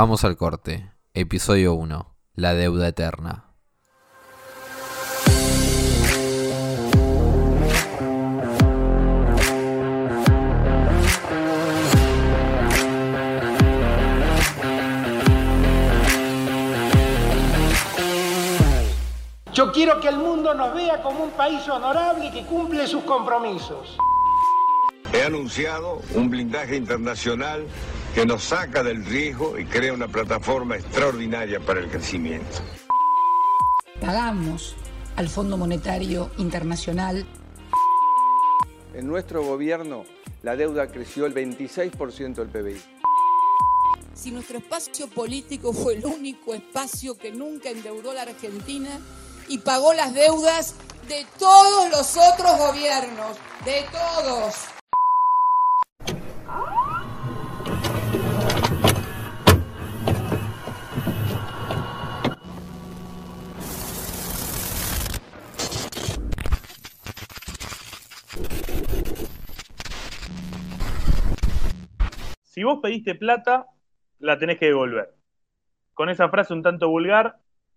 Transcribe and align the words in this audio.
Vamos 0.00 0.22
al 0.22 0.36
corte. 0.36 0.92
Episodio 1.12 1.74
1. 1.74 2.14
La 2.36 2.54
deuda 2.54 2.86
eterna. 2.86 3.46
Yo 19.52 19.72
quiero 19.72 20.00
que 20.00 20.06
el 20.06 20.18
mundo 20.18 20.54
nos 20.54 20.76
vea 20.76 21.02
como 21.02 21.24
un 21.24 21.30
país 21.32 21.68
honorable 21.68 22.30
que 22.30 22.46
cumple 22.46 22.86
sus 22.86 23.02
compromisos. 23.02 23.96
He 25.12 25.24
anunciado 25.24 26.00
un 26.14 26.30
blindaje 26.30 26.76
internacional 26.76 27.66
que 28.14 28.26
nos 28.26 28.44
saca 28.44 28.82
del 28.82 29.04
riesgo 29.04 29.58
y 29.58 29.64
crea 29.64 29.92
una 29.92 30.08
plataforma 30.08 30.76
extraordinaria 30.76 31.60
para 31.60 31.80
el 31.80 31.88
crecimiento. 31.88 32.58
Pagamos 34.00 34.76
al 35.16 35.28
Fondo 35.28 35.56
Monetario 35.56 36.30
Internacional. 36.38 37.26
En 38.94 39.06
nuestro 39.06 39.42
gobierno 39.44 40.04
la 40.42 40.56
deuda 40.56 40.86
creció 40.88 41.26
el 41.26 41.34
26% 41.34 42.34
del 42.34 42.48
PBI. 42.48 42.80
Si 44.14 44.30
nuestro 44.30 44.58
espacio 44.58 45.08
político 45.08 45.72
fue 45.72 45.94
el 45.94 46.06
único 46.06 46.54
espacio 46.54 47.16
que 47.16 47.30
nunca 47.30 47.70
endeudó 47.70 48.12
a 48.12 48.14
la 48.14 48.22
Argentina 48.22 48.90
y 49.48 49.58
pagó 49.58 49.92
las 49.92 50.14
deudas 50.14 50.74
de 51.08 51.26
todos 51.38 51.90
los 51.90 52.16
otros 52.16 52.58
gobiernos, 52.58 53.36
de 53.64 53.84
todos. 53.92 54.77
Si 72.58 72.64
vos 72.64 72.80
pediste 72.82 73.14
plata, 73.14 73.66
la 74.18 74.36
tenés 74.36 74.58
que 74.58 74.66
devolver. 74.66 75.14
Con 75.94 76.08
esa 76.08 76.28
frase 76.28 76.52
un 76.52 76.64
tanto 76.64 76.88
vulgar, 76.88 77.36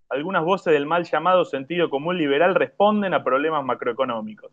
algunas 0.10 0.44
voces 0.44 0.74
del 0.74 0.88
mal 0.88 1.04
llamado 1.04 1.46
sentido 1.46 1.88
común 1.92 2.18
liberal 2.18 2.56
responden 2.56 3.14
a 3.14 3.24
problemas 3.24 3.64
macroeconómicos. 3.64 4.52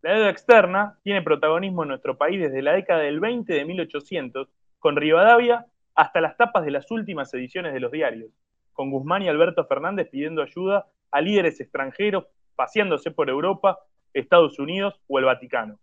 La 0.00 0.14
deuda 0.14 0.30
externa 0.30 0.98
tiene 1.02 1.20
protagonismo 1.20 1.82
en 1.82 1.90
nuestro 1.90 2.16
país 2.16 2.40
desde 2.40 2.62
la 2.62 2.72
década 2.72 3.00
del 3.00 3.20
20 3.20 3.52
de 3.52 3.64
1800, 3.66 4.48
con 4.78 4.96
Rivadavia 4.96 5.66
hasta 5.94 6.22
las 6.22 6.38
tapas 6.38 6.64
de 6.64 6.70
las 6.70 6.90
últimas 6.90 7.34
ediciones 7.34 7.74
de 7.74 7.80
los 7.80 7.92
diarios, 7.92 8.30
con 8.72 8.90
Guzmán 8.90 9.20
y 9.20 9.28
Alberto 9.28 9.66
Fernández 9.66 10.08
pidiendo 10.08 10.40
ayuda 10.40 10.86
a 11.10 11.20
líderes 11.20 11.60
extranjeros 11.60 12.24
paseándose 12.56 13.10
por 13.10 13.28
Europa, 13.28 13.80
Estados 14.14 14.58
Unidos 14.58 14.98
o 15.08 15.18
el 15.18 15.26
Vaticano. 15.26 15.78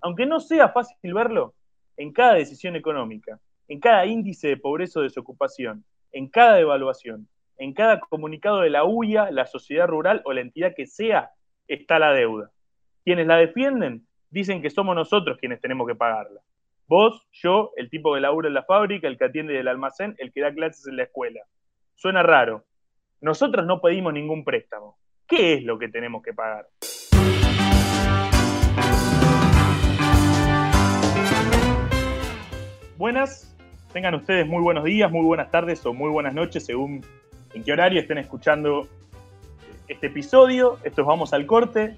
Aunque 0.00 0.24
no 0.24 0.40
sea 0.40 0.70
fácil 0.70 1.12
verlo, 1.12 1.52
en 2.00 2.14
cada 2.14 2.34
decisión 2.34 2.76
económica, 2.76 3.38
en 3.68 3.78
cada 3.78 4.06
índice 4.06 4.48
de 4.48 4.56
pobreza 4.56 5.00
o 5.00 5.02
desocupación, 5.02 5.84
en 6.12 6.28
cada 6.28 6.54
devaluación, 6.54 7.28
en 7.58 7.74
cada 7.74 8.00
comunicado 8.00 8.60
de 8.60 8.70
la 8.70 8.84
UIA, 8.84 9.30
la 9.30 9.44
sociedad 9.44 9.86
rural 9.86 10.22
o 10.24 10.32
la 10.32 10.40
entidad 10.40 10.72
que 10.74 10.86
sea, 10.86 11.32
está 11.68 11.98
la 11.98 12.12
deuda. 12.12 12.50
Quienes 13.04 13.26
la 13.26 13.36
defienden 13.36 14.06
dicen 14.30 14.62
que 14.62 14.70
somos 14.70 14.96
nosotros 14.96 15.36
quienes 15.36 15.60
tenemos 15.60 15.86
que 15.86 15.94
pagarla. 15.94 16.40
Vos, 16.86 17.28
yo, 17.32 17.72
el 17.76 17.90
tipo 17.90 18.14
que 18.14 18.20
labura 18.20 18.48
en 18.48 18.54
la 18.54 18.62
fábrica, 18.62 19.06
el 19.06 19.18
que 19.18 19.26
atiende 19.26 19.52
del 19.52 19.68
almacén, 19.68 20.14
el 20.16 20.32
que 20.32 20.40
da 20.40 20.54
clases 20.54 20.86
en 20.86 20.96
la 20.96 21.02
escuela. 21.02 21.40
Suena 21.96 22.22
raro. 22.22 22.64
Nosotros 23.20 23.66
no 23.66 23.82
pedimos 23.82 24.14
ningún 24.14 24.42
préstamo. 24.42 24.96
¿Qué 25.28 25.52
es 25.52 25.64
lo 25.64 25.78
que 25.78 25.88
tenemos 25.88 26.22
que 26.22 26.32
pagar? 26.32 26.66
Buenas, 33.00 33.56
tengan 33.94 34.14
ustedes 34.14 34.46
muy 34.46 34.60
buenos 34.60 34.84
días, 34.84 35.10
muy 35.10 35.24
buenas 35.24 35.50
tardes 35.50 35.86
o 35.86 35.94
muy 35.94 36.10
buenas 36.10 36.34
noches 36.34 36.66
según 36.66 37.02
en 37.54 37.64
qué 37.64 37.72
horario 37.72 37.98
estén 37.98 38.18
escuchando 38.18 38.88
este 39.88 40.08
episodio. 40.08 40.76
Esto 40.84 41.00
es 41.00 41.06
Vamos 41.06 41.32
al 41.32 41.46
Corte, 41.46 41.96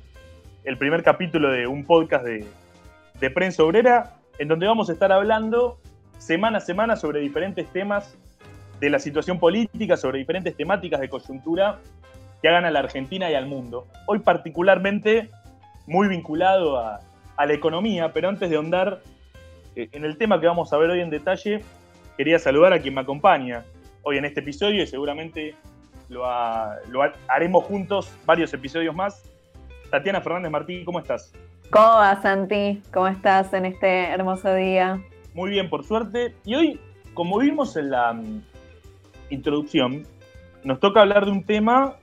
el 0.63 0.79
primer 0.79 1.03
capítulo 1.03 1.51
de 1.51 1.67
un 1.67 1.85
podcast 1.87 2.25
de, 2.25 2.47
de 3.19 3.31
Prensa 3.31 3.65
Obrera, 3.65 4.15
en 4.39 4.47
donde 4.47 4.69
vamos 4.69 4.91
a 4.91 4.93
estar 4.93 5.11
hablando 5.11 5.81
semana 6.19 6.59
a 6.59 6.61
semana 6.61 6.95
sobre 6.95 7.19
diferentes 7.19 7.67
temas 7.73 8.17
de 8.79 8.89
la 8.89 9.01
situación 9.01 9.41
política, 9.41 9.97
sobre 9.97 10.21
diferentes 10.21 10.57
temáticas 10.57 11.01
de 11.01 11.09
coyuntura 11.09 11.81
que 12.41 12.49
hagan 12.49 12.65
a 12.65 12.71
la 12.71 12.79
Argentina 12.79 13.29
y 13.29 13.35
al 13.35 13.47
mundo. 13.47 13.89
Hoy 14.07 14.21
particularmente 14.21 15.31
muy 15.89 16.07
vinculado 16.07 16.79
a, 16.79 17.01
a 17.37 17.47
la 17.47 17.55
economía, 17.55 18.13
pero 18.13 18.29
antes 18.29 18.49
de 18.49 18.55
ahondar 18.55 19.01
en 19.75 20.05
el 20.05 20.17
tema 20.17 20.41
que 20.41 20.47
vamos 20.47 20.73
a 20.73 20.79
ver 20.79 20.91
hoy 20.91 21.01
en 21.01 21.11
detalle, 21.11 21.63
quería 22.17 22.39
saludar 22.39 22.73
a 22.73 22.81
quien 22.81 22.95
me 22.95 23.01
acompaña 23.01 23.65
hoy 24.03 24.19
en 24.19 24.25
este 24.25 24.41
episodio 24.41 24.83
y 24.83 24.87
seguramente 24.87 25.55
lo, 26.09 26.25
lo 26.91 27.03
haremos 27.29 27.65
juntos 27.65 28.13
varios 28.27 28.53
episodios 28.53 28.95
más. 28.95 29.25
Tatiana 29.91 30.21
Fernández 30.21 30.51
Martín, 30.51 30.85
¿cómo 30.85 30.99
estás? 30.99 31.33
¿Cómo 31.71 31.87
vas, 31.87 32.23
Santi? 32.23 32.83
¿Cómo 32.93 33.09
estás 33.09 33.53
en 33.55 33.65
este 33.67 34.07
hermoso 34.09 34.55
día? 34.55 35.03
Muy 35.35 35.51
bien, 35.51 35.71
por 35.71 35.85
suerte. 35.85 36.35
Y 36.45 36.55
hoy, 36.55 36.81
como 37.15 37.39
vimos 37.39 37.77
en 37.77 37.91
la 37.91 38.13
mm, 38.13 38.43
introducción, 39.31 40.07
nos 40.65 40.81
toca 40.81 41.01
hablar 41.01 41.25
de 41.25 41.31
un 41.31 41.45
tema 41.45 41.97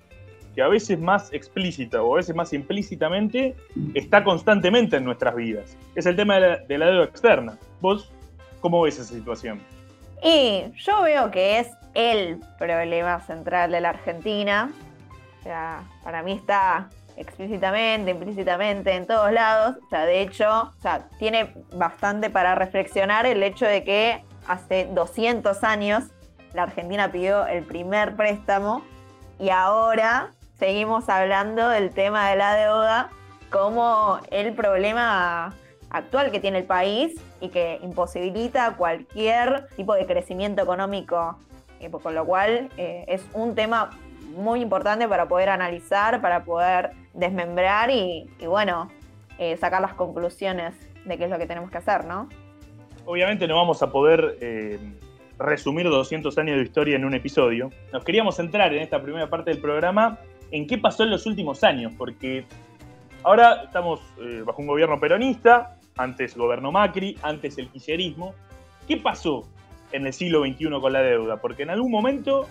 a 0.60 0.68
veces 0.68 1.00
más 1.00 1.32
explícita 1.34 2.02
o 2.02 2.14
a 2.14 2.18
veces 2.18 2.36
más 2.36 2.54
implícitamente 2.54 3.56
está 3.94 4.24
constantemente 4.24 4.98
en 4.98 5.06
nuestras 5.06 5.36
vidas. 5.36 5.78
Es 5.96 6.06
el 6.06 6.16
tema 6.16 6.36
de 6.36 6.42
la, 6.42 6.58
de 6.58 6.78
la 6.78 6.86
deuda 6.88 7.04
externa. 7.06 7.58
¿Vos 7.82 8.12
cómo 8.62 8.82
ves 8.82 9.00
esa 9.00 9.14
situación? 9.14 9.62
Y 10.24 10.64
yo 10.76 11.02
veo 11.02 11.32
que 11.32 11.60
es 11.60 11.70
el 11.94 12.40
problema 12.58 13.20
central 13.22 13.72
de 13.72 13.82
la 13.82 13.90
Argentina. 13.90 14.72
O 15.40 15.44
sea, 15.44 15.84
para 16.04 16.24
mí 16.24 16.34
está 16.34 16.90
explícitamente, 17.16 18.12
implícitamente, 18.12 18.94
en 18.94 19.06
todos 19.06 19.32
lados. 19.32 19.78
O 19.86 19.90
sea, 19.90 20.06
de 20.06 20.22
hecho, 20.22 20.74
o 20.78 20.82
sea, 20.82 21.08
tiene 21.20 21.54
bastante 21.74 22.30
para 22.30 22.56
reflexionar 22.56 23.26
el 23.26 23.44
hecho 23.44 23.66
de 23.66 23.84
que 23.84 24.24
hace 24.48 24.88
200 24.92 25.64
años 25.64 26.06
la 26.54 26.64
Argentina 26.64 27.12
pidió 27.12 27.46
el 27.46 27.64
primer 27.64 28.16
préstamo 28.16 28.84
y 29.38 29.50
ahora 29.50 30.32
seguimos 30.60 31.08
hablando 31.08 31.70
del 31.70 31.92
tema 31.92 32.30
de 32.30 32.36
la 32.36 32.56
deuda 32.56 33.10
como 33.50 34.20
el 34.30 34.54
problema 34.54 35.56
actual 35.90 36.32
que 36.32 36.40
tiene 36.40 36.60
el 36.60 36.66
país 36.66 37.20
y 37.42 37.50
que 37.50 37.80
imposibilita 37.82 38.76
cualquier 38.76 39.68
tipo 39.76 39.96
de 39.96 40.06
crecimiento 40.06 40.62
económico, 40.62 41.38
eh, 41.80 41.90
con 41.90 42.14
lo 42.14 42.26
cual 42.26 42.70
eh, 42.78 43.06
es 43.08 43.26
un 43.34 43.56
tema 43.56 43.90
muy 44.36 44.62
importante 44.62 45.08
para 45.08 45.28
poder 45.28 45.50
analizar, 45.50 46.22
para 46.22 46.44
poder 46.44 46.92
desmembrar 47.14 47.90
y, 47.90 48.30
bueno, 48.46 48.92
eh, 49.40 49.58
sacar 49.58 49.82
las 49.82 49.94
conclusiones 49.94 50.76
de 51.06 51.18
qué 51.18 51.24
es 51.24 51.30
lo 51.30 51.40
que 51.40 51.48
tenemos 51.48 51.72
que 51.72 51.78
hacer, 51.78 52.06
¿no? 52.06 52.30
Obviamente 53.06 53.48
no 53.48 53.56
vamos 53.56 53.82
a 53.82 53.92
poder 53.92 54.38
resumir 55.40 55.90
200 55.90 56.38
años 56.38 56.58
de 56.58 56.64
historia 56.64 56.98
en 56.98 57.06
un 57.06 57.16
episodio. 57.16 57.72
Nos 57.92 58.04
queríamos 58.04 58.36
centrar 58.36 58.72
en 58.74 58.84
esta 58.84 59.02
primera 59.02 59.28
parte 59.30 59.50
del 59.50 59.62
programa 59.62 60.20
en 60.52 60.68
qué 60.68 60.78
pasó 60.78 61.04
en 61.04 61.12
los 61.12 61.26
últimos 61.26 61.64
años, 61.64 61.94
porque 61.98 62.46
ahora 63.24 63.64
estamos 63.64 64.02
bajo 64.46 64.62
un 64.62 64.68
gobierno 64.68 65.00
peronista, 65.00 65.78
antes 66.00 66.36
gobernó 66.36 66.72
Macri, 66.72 67.18
antes 67.22 67.58
el 67.58 67.68
kirchnerismo. 67.70 68.34
¿Qué 68.88 68.98
pasó 68.98 69.48
en 69.92 70.08
el 70.08 70.14
siglo 70.14 70.42
XXI 70.42 70.70
con 70.80 70.94
la 70.94 71.02
deuda? 71.02 71.38
Porque 71.38 71.64
en 71.64 71.70
algún 71.72 71.92
momento 71.92 72.48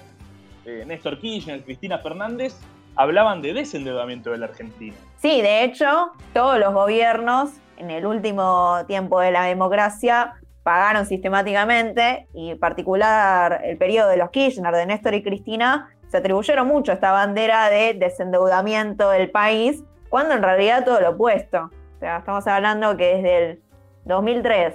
eh, 0.66 0.84
Néstor 0.86 1.18
Kirchner, 1.18 1.64
Cristina 1.64 1.98
Fernández 1.98 2.54
hablaban 2.94 3.40
de 3.40 3.54
desendeudamiento 3.54 4.30
de 4.30 4.38
la 4.38 4.46
Argentina. 4.46 4.94
Sí, 5.16 5.40
de 5.40 5.64
hecho, 5.64 6.12
todos 6.34 6.58
los 6.58 6.74
gobiernos 6.74 7.50
en 7.78 7.90
el 7.90 8.04
último 8.04 8.76
tiempo 8.86 9.18
de 9.20 9.30
la 9.30 9.44
democracia 9.44 10.34
pagaron 10.62 11.06
sistemáticamente, 11.06 12.26
y 12.34 12.50
en 12.50 12.58
particular 12.58 13.62
el 13.64 13.78
periodo 13.78 14.10
de 14.10 14.18
los 14.18 14.30
Kirchner, 14.30 14.74
de 14.74 14.84
Néstor 14.84 15.14
y 15.14 15.22
Cristina, 15.22 15.88
se 16.08 16.16
atribuyeron 16.16 16.66
mucho 16.66 16.92
esta 16.92 17.12
bandera 17.12 17.68
de 17.70 17.94
desendeudamiento 17.94 19.10
del 19.10 19.30
país, 19.30 19.82
cuando 20.08 20.34
en 20.34 20.42
realidad 20.42 20.84
todo 20.84 21.00
lo 21.00 21.10
opuesto. 21.10 21.70
O 21.96 21.98
sea, 21.98 22.18
estamos 22.18 22.46
hablando 22.46 22.96
que 22.96 23.16
desde 23.16 23.50
el 23.50 23.62
2003 24.04 24.74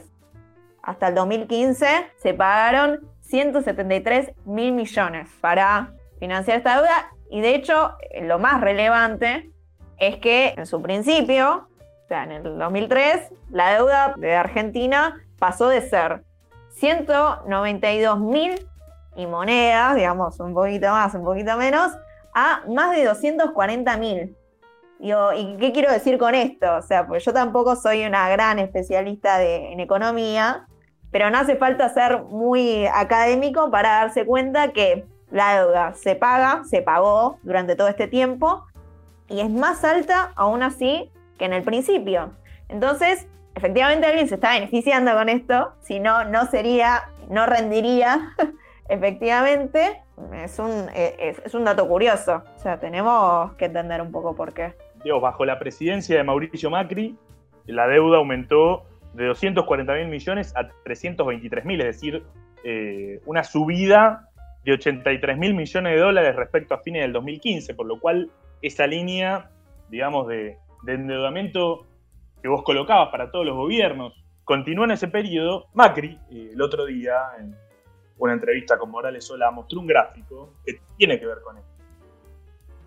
hasta 0.83 1.07
el 1.07 1.15
2015 1.15 2.11
se 2.17 2.33
pagaron 2.33 2.99
173 3.21 4.31
mil 4.45 4.73
millones 4.73 5.29
para 5.41 5.93
financiar 6.19 6.57
esta 6.57 6.75
deuda 6.75 7.11
y 7.29 7.41
de 7.41 7.55
hecho 7.55 7.97
lo 8.21 8.37
más 8.37 8.61
relevante 8.61 9.49
es 9.97 10.17
que 10.17 10.53
en 10.57 10.65
su 10.65 10.81
principio, 10.81 11.67
o 12.03 12.07
sea, 12.07 12.23
en 12.23 12.33
el 12.33 12.43
2003, 12.43 13.31
la 13.49 13.73
deuda 13.73 14.13
de 14.17 14.35
Argentina 14.35 15.21
pasó 15.39 15.69
de 15.69 15.81
ser 15.81 16.23
192 16.73 18.19
mil 18.19 18.67
y 19.15 19.25
monedas, 19.25 19.95
digamos, 19.95 20.39
un 20.39 20.53
poquito 20.53 20.89
más, 20.89 21.13
un 21.13 21.23
poquito 21.23 21.57
menos, 21.57 21.91
a 22.33 22.61
más 22.67 22.95
de 22.95 23.05
240 23.05 23.97
mil. 23.97 24.35
¿Y 24.99 25.57
qué 25.57 25.71
quiero 25.73 25.91
decir 25.91 26.17
con 26.17 26.33
esto? 26.33 26.77
O 26.77 26.81
sea, 26.81 27.05
pues 27.05 27.25
yo 27.25 27.33
tampoco 27.33 27.75
soy 27.75 28.05
una 28.05 28.29
gran 28.29 28.57
especialista 28.59 29.43
en 29.43 29.79
economía, 29.79 30.67
pero 31.11 31.29
no 31.29 31.37
hace 31.37 31.57
falta 31.57 31.89
ser 31.89 32.23
muy 32.23 32.85
académico 32.87 33.69
para 33.69 33.89
darse 33.99 34.25
cuenta 34.25 34.71
que 34.71 35.05
la 35.29 35.59
deuda 35.59 35.93
se 35.93 36.15
paga, 36.15 36.63
se 36.63 36.81
pagó 36.81 37.37
durante 37.43 37.75
todo 37.75 37.87
este 37.87 38.07
tiempo 38.07 38.65
y 39.27 39.41
es 39.41 39.49
más 39.49 39.83
alta 39.83 40.31
aún 40.35 40.63
así 40.63 41.11
que 41.37 41.45
en 41.45 41.53
el 41.53 41.63
principio. 41.63 42.31
Entonces, 42.69 43.27
efectivamente 43.55 44.07
alguien 44.07 44.29
se 44.29 44.35
está 44.35 44.51
beneficiando 44.51 45.13
con 45.13 45.29
esto, 45.29 45.73
si 45.81 45.99
no, 45.99 46.23
no 46.23 46.45
sería, 46.47 47.09
no 47.29 47.45
rendiría 47.45 48.33
efectivamente. 48.93 50.01
Es 50.33 50.59
un, 50.59 50.89
es, 50.93 51.53
un 51.53 51.65
dato 51.65 51.87
curioso, 51.87 52.43
o 52.55 52.59
sea, 52.59 52.79
tenemos 52.79 53.53
que 53.55 53.65
entender 53.65 54.01
un 54.01 54.11
poco 54.11 54.35
por 54.35 54.53
qué. 54.53 54.73
Dios, 55.03 55.19
bajo 55.19 55.43
la 55.43 55.57
presidencia 55.59 56.15
de 56.15 56.23
Mauricio 56.23 56.69
Macri, 56.69 57.17
la 57.65 57.87
deuda 57.87 58.17
aumentó 58.17 58.85
de 59.13 59.25
240 59.25 59.93
mil 59.93 60.07
millones 60.07 60.53
a 60.55 60.67
323 60.83 61.65
mil, 61.65 61.81
es 61.81 61.87
decir, 61.87 62.23
eh, 62.63 63.19
una 63.25 63.43
subida 63.43 64.29
de 64.63 64.73
83 64.73 65.37
mil 65.37 65.53
millones 65.53 65.93
de 65.93 65.99
dólares 65.99 66.35
respecto 66.35 66.73
a 66.73 66.79
fines 66.79 67.01
del 67.01 67.13
2015, 67.13 67.73
por 67.73 67.85
lo 67.85 67.99
cual 67.99 68.29
esa 68.61 68.87
línea, 68.87 69.49
digamos, 69.89 70.27
de, 70.27 70.57
endeudamiento 70.87 71.85
que 72.41 72.49
vos 72.49 72.63
colocabas 72.63 73.09
para 73.09 73.31
todos 73.31 73.45
los 73.45 73.55
gobiernos, 73.55 74.13
continuó 74.43 74.85
en 74.85 74.91
ese 74.91 75.07
periodo. 75.07 75.67
Macri, 75.73 76.19
eh, 76.29 76.49
el 76.53 76.61
otro 76.61 76.85
día, 76.85 77.15
en 77.39 77.55
una 78.17 78.33
entrevista 78.33 78.77
con 78.77 78.91
Morales 78.91 79.25
Sola, 79.25 79.51
mostró 79.51 79.79
un 79.79 79.87
gráfico 79.87 80.53
que 80.65 80.81
tiene 80.97 81.19
que 81.19 81.25
ver 81.25 81.41
con 81.41 81.57
esto. 81.57 81.69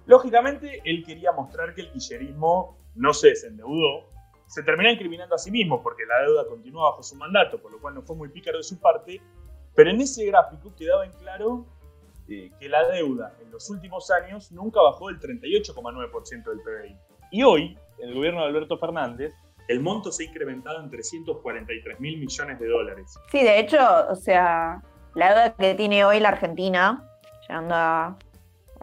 Lógicamente, 0.07 0.81
él 0.85 1.05
quería 1.05 1.33
mostrar 1.33 1.75
que 1.75 1.83
el 1.83 1.91
kirchnerismo 1.91 2.79
no 2.95 3.13
se 3.13 3.29
desendeudó, 3.29 4.09
se 4.47 4.63
terminó 4.63 4.91
incriminando 4.91 5.35
a 5.35 5.39
sí 5.39 5.51
mismo 5.51 5.83
porque 5.83 6.07
la 6.07 6.23
deuda 6.23 6.47
continúa 6.47 6.91
bajo 6.91 7.03
su 7.03 7.17
mandato, 7.17 7.61
por 7.61 7.73
lo 7.73 7.81
cual 7.81 7.95
no 7.95 8.03
fue 8.03 8.15
muy 8.15 8.29
pícaro 8.29 8.59
de 8.59 8.65
su 8.65 8.79
parte, 8.79 9.21
pero 9.75 9.91
en 9.91 10.01
ese 10.01 10.25
gráfico 10.27 10.73
quedaba 10.77 11.05
en 11.05 11.13
claro 11.13 11.67
eh, 12.29 12.51
que 12.59 12.69
la 12.69 12.89
deuda 12.89 13.37
en 13.43 13.51
los 13.51 13.69
últimos 13.69 14.11
años 14.11 14.51
nunca 14.53 14.81
bajó 14.81 15.09
del 15.09 15.19
38,9% 15.19 16.45
del 16.45 16.61
PBI. 16.61 16.97
Y 17.33 17.43
hoy, 17.43 17.79
en 17.99 18.09
el 18.09 18.15
gobierno 18.15 18.41
de 18.41 18.47
Alberto 18.47 18.79
Fernández, 18.79 19.35
el 19.69 19.81
monto 19.81 20.13
se 20.13 20.23
ha 20.23 20.27
incrementado 20.27 20.81
en 20.81 20.91
343 20.91 22.01
mil 22.01 22.19
millones 22.19 22.59
de 22.61 22.69
dólares. 22.69 23.19
Sí, 23.31 23.43
de 23.43 23.59
hecho, 23.59 23.79
o 24.09 24.15
sea, 24.15 24.81
la 25.17 25.29
deuda 25.31 25.55
que 25.55 25.75
tiene 25.75 26.05
hoy 26.05 26.21
la 26.21 26.29
Argentina, 26.29 27.03
llegando 27.49 27.75
a 27.75 28.17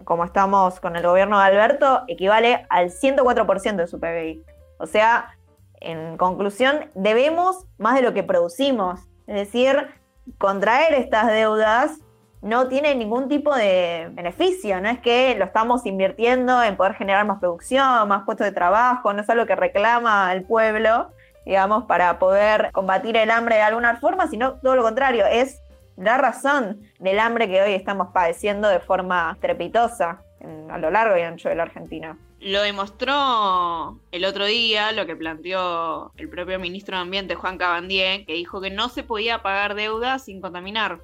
como 0.03 0.25
estamos 0.25 0.79
con 0.79 0.95
el 0.95 1.03
gobierno 1.03 1.39
de 1.39 1.45
Alberto, 1.45 2.01
equivale 2.07 2.65
al 2.69 2.89
104% 2.89 3.75
de 3.75 3.87
su 3.87 3.99
PBI. 3.99 4.43
O 4.79 4.87
sea, 4.87 5.37
en 5.79 6.17
conclusión, 6.17 6.89
debemos 6.95 7.65
más 7.77 7.95
de 7.95 8.01
lo 8.01 8.13
que 8.13 8.23
producimos. 8.23 8.99
Es 9.27 9.35
decir, 9.35 9.87
contraer 10.39 10.93
estas 10.95 11.27
deudas 11.27 11.99
no 12.41 12.67
tiene 12.67 12.95
ningún 12.95 13.29
tipo 13.29 13.55
de 13.55 14.09
beneficio, 14.11 14.81
no 14.81 14.89
es 14.89 14.99
que 14.99 15.35
lo 15.35 15.45
estamos 15.45 15.85
invirtiendo 15.85 16.61
en 16.61 16.75
poder 16.75 16.95
generar 16.95 17.25
más 17.25 17.39
producción, 17.39 18.07
más 18.09 18.23
puestos 18.25 18.45
de 18.45 18.51
trabajo, 18.51 19.13
no 19.13 19.21
es 19.21 19.29
algo 19.29 19.45
que 19.45 19.55
reclama 19.55 20.33
el 20.33 20.43
pueblo, 20.43 21.11
digamos, 21.45 21.85
para 21.85 22.19
poder 22.19 22.71
combatir 22.73 23.15
el 23.15 23.31
hambre 23.31 23.55
de 23.55 23.61
alguna 23.61 23.95
forma, 23.97 24.27
sino 24.27 24.55
todo 24.55 24.75
lo 24.75 24.83
contrario, 24.83 25.25
es 25.25 25.61
la 25.97 26.17
razón 26.17 26.81
del 26.99 27.19
hambre 27.19 27.47
que 27.47 27.61
hoy 27.61 27.73
estamos 27.73 28.09
padeciendo 28.13 28.67
de 28.67 28.79
forma 28.79 29.31
estrepitosa 29.33 30.23
a 30.69 30.77
lo 30.77 30.91
largo 30.91 31.17
y 31.17 31.21
ancho 31.21 31.49
de 31.49 31.55
la 31.55 31.63
Argentina. 31.63 32.17
Lo 32.39 32.61
demostró 32.61 34.01
el 34.11 34.25
otro 34.25 34.45
día 34.45 34.91
lo 34.91 35.05
que 35.05 35.15
planteó 35.15 36.11
el 36.17 36.27
propio 36.29 36.59
ministro 36.59 36.97
de 36.97 37.03
Ambiente, 37.03 37.35
Juan 37.35 37.57
Cabandier, 37.57 38.25
que 38.25 38.33
dijo 38.33 38.59
que 38.59 38.69
no 38.69 38.89
se 38.89 39.03
podía 39.03 39.41
pagar 39.41 39.75
deuda 39.75 40.19
sin 40.19 40.41
contaminar. 40.41 40.99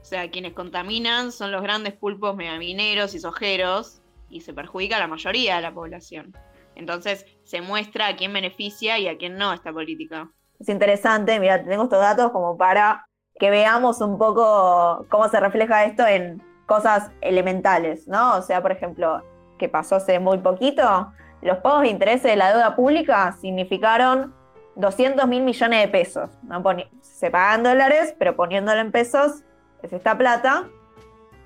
O 0.00 0.04
sea, 0.04 0.30
quienes 0.30 0.52
contaminan 0.52 1.32
son 1.32 1.52
los 1.52 1.62
grandes 1.62 1.94
pulpos 1.94 2.36
megamineros 2.36 3.14
y 3.14 3.18
sojeros 3.18 4.02
y 4.28 4.42
se 4.42 4.52
perjudica 4.52 4.96
a 4.96 5.00
la 5.00 5.06
mayoría 5.06 5.56
de 5.56 5.62
la 5.62 5.72
población. 5.72 6.36
Entonces 6.74 7.24
se 7.44 7.62
muestra 7.62 8.08
a 8.08 8.16
quién 8.16 8.32
beneficia 8.32 8.98
y 8.98 9.08
a 9.08 9.16
quién 9.16 9.38
no 9.38 9.52
esta 9.54 9.72
política. 9.72 10.30
Es 10.60 10.68
interesante, 10.68 11.40
mira, 11.40 11.64
tengo 11.64 11.84
estos 11.84 12.00
datos 12.00 12.30
como 12.30 12.56
para 12.58 13.07
que 13.38 13.50
veamos 13.50 14.00
un 14.00 14.18
poco 14.18 15.06
cómo 15.08 15.28
se 15.28 15.40
refleja 15.40 15.84
esto 15.84 16.06
en 16.06 16.42
cosas 16.66 17.10
elementales, 17.20 18.06
¿no? 18.08 18.36
O 18.36 18.42
sea, 18.42 18.60
por 18.62 18.72
ejemplo, 18.72 19.22
que 19.58 19.68
pasó 19.68 19.96
hace 19.96 20.18
muy 20.18 20.38
poquito, 20.38 21.12
los 21.40 21.58
pagos 21.58 21.82
de 21.82 21.88
interés 21.88 22.22
de 22.22 22.36
la 22.36 22.52
deuda 22.52 22.74
pública 22.74 23.32
significaron 23.40 24.34
200 24.76 25.26
mil 25.28 25.42
millones 25.42 25.82
de 25.82 25.88
pesos. 25.88 26.30
¿no? 26.42 26.62
Se 27.00 27.30
pagan 27.30 27.62
dólares, 27.62 28.14
pero 28.18 28.36
poniéndolo 28.36 28.80
en 28.80 28.92
pesos 28.92 29.44
es 29.82 29.92
esta 29.92 30.16
plata. 30.16 30.68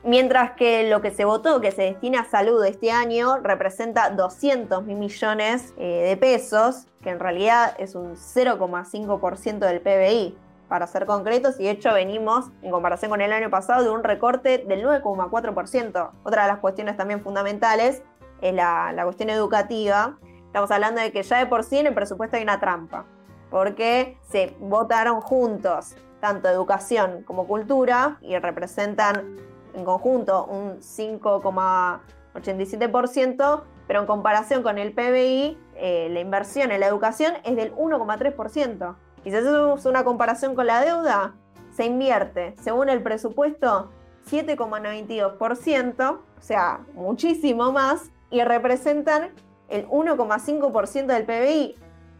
Mientras 0.05 0.53
que 0.53 0.91
lo 0.91 1.01
que 1.01 1.13
se 1.13 1.25
votó, 1.25 1.61
que 1.61 1.71
se 1.71 1.83
destina 1.83 2.23
a 2.23 2.25
salud 2.25 2.65
este 2.65 2.91
año, 2.91 3.39
representa 3.39 4.11
200 4.11 4.85
mil 4.85 4.97
millones 4.97 5.73
eh, 5.77 6.05
de 6.09 6.17
pesos, 6.17 6.87
que 7.03 7.11
en 7.11 7.21
realidad 7.21 7.75
es 7.79 7.95
un 7.95 8.17
0,5% 8.17 9.59
del 9.59 9.81
PBI 9.81 10.37
para 10.73 10.87
ser 10.87 11.05
concretos, 11.05 11.61
y 11.61 11.65
de 11.65 11.73
hecho 11.73 11.93
venimos, 11.93 12.47
en 12.63 12.71
comparación 12.71 13.11
con 13.11 13.21
el 13.21 13.31
año 13.31 13.51
pasado, 13.51 13.85
de 13.85 13.91
un 13.91 14.03
recorte 14.03 14.65
del 14.67 14.83
9,4%. 14.83 16.13
Otra 16.23 16.45
de 16.45 16.49
las 16.49 16.61
cuestiones 16.61 16.97
también 16.97 17.21
fundamentales 17.21 18.03
es 18.41 18.55
la, 18.55 18.99
cuestión 19.05 19.29
educativa. 19.29 20.17
Estamos 20.47 20.71
hablando 20.71 21.03
de 21.03 21.13
que 21.13 21.23
ya 21.23 21.37
de 21.37 21.45
por 21.45 21.65
sí 21.65 21.77
en 21.77 21.89
el 21.89 21.95
presupuesto 21.95 22.39
hay 22.39 22.43
una 22.43 22.59
trampa, 22.59 23.05
porque 23.51 24.17
se 24.31 24.57
votaron 24.61 25.21
juntos 25.21 25.95
tanto 26.21 26.49
educación 26.49 27.23
como 27.25 27.47
cultura 27.47 28.17
y 28.23 28.39
representan 28.39 29.37
en 29.75 29.85
conjunto 29.85 30.47
un 30.47 30.79
5,87%, 30.79 33.63
pero 33.87 34.01
en 34.01 34.07
comparación 34.07 34.63
con 34.63 34.79
el 34.79 34.95
PBI, 34.95 35.59
eh, 35.77 36.09
la 36.11 36.21
inversión 36.21 36.73
en 36.73 36.81
la 36.81 36.87
educación 36.87 37.35
es 37.45 37.57
del 37.57 37.75
1,3%. 37.75 38.97
Y 39.25 39.31
si 39.31 39.37
hacemos 39.37 39.85
una 39.87 40.05
comparación 40.05 40.55
con 40.55 40.67
la 40.67 40.85
deuda, 40.85 41.35
se 41.75 41.85
invierte, 41.87 42.55
según 42.61 42.89
el 42.89 43.03
presupuesto, 43.03 43.91
7,92%, 44.31 46.11
o 46.13 46.21
sea, 46.41 46.85
muchísimo 46.95 47.73
más, 47.73 48.11
y 48.31 48.43
representan 48.43 49.31
el 49.69 49.87
1,5% 49.87 51.07
del 51.07 51.25
PBI. 51.25 51.75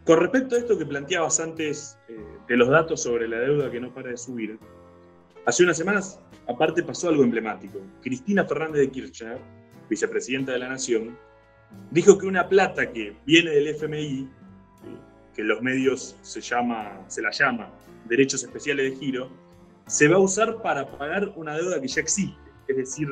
Con 0.05 0.21
respecto 0.21 0.57
a 0.57 0.59
esto 0.59 0.79
que 0.79 0.87
planteabas 0.87 1.39
antes 1.41 1.99
eh, 2.09 2.25
de 2.49 2.57
los 2.57 2.69
datos 2.69 3.03
sobre 3.03 3.29
la 3.29 3.39
deuda 3.39 3.71
que 3.71 3.81
no 3.81 3.93
para 3.93 4.11
de 4.11 4.17
subir, 4.17 4.59
hace 5.47 5.63
unas 5.63 5.77
semanas, 5.77 6.21
aparte, 6.49 6.83
pasó 6.83 7.09
algo 7.09 7.23
emblemático. 7.23 7.79
Cristina 8.03 8.45
Fernández 8.45 8.81
de 8.81 8.91
Kirchner, 8.91 9.39
vicepresidenta 9.89 10.53
de 10.53 10.59
la 10.59 10.69
Nación, 10.69 11.17
dijo 11.91 12.19
que 12.19 12.27
una 12.27 12.49
plata 12.49 12.91
que 12.91 13.17
viene 13.25 13.51
del 13.51 13.69
FMI 13.69 14.29
que 15.35 15.43
los 15.43 15.63
medios 15.63 16.17
se, 16.23 16.41
llama, 16.41 17.01
se 17.09 17.23
la 17.23 17.31
llama 17.31 17.69
derechos 18.05 18.43
especiales 18.43 18.93
de 18.93 18.97
giro, 18.99 19.29
se 19.87 20.09
va 20.09 20.17
a 20.17 20.21
usar 20.21 20.61
para 20.63 20.87
pagar 20.87 21.33
una 21.37 21.55
deuda 21.55 21.81
que 21.81 21.89
ya 21.89 22.01
existe. 22.01 22.39
Es 22.69 22.77
decir, 22.77 23.09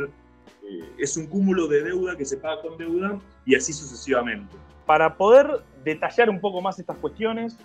eh, 0.63 0.85
es 0.99 1.17
un 1.17 1.27
cúmulo 1.27 1.67
de 1.67 1.83
deuda 1.83 2.17
que 2.17 2.25
se 2.25 2.37
paga 2.37 2.63
con 2.63 2.79
deuda 2.79 3.19
y 3.45 3.55
así 3.55 3.73
sucesivamente. 3.73 4.55
Para 4.87 5.17
poder 5.17 5.63
detallar 5.85 6.31
un 6.31 6.41
poco 6.41 6.61
más 6.61 6.79
estas 6.79 6.97
cuestiones, 6.99 7.57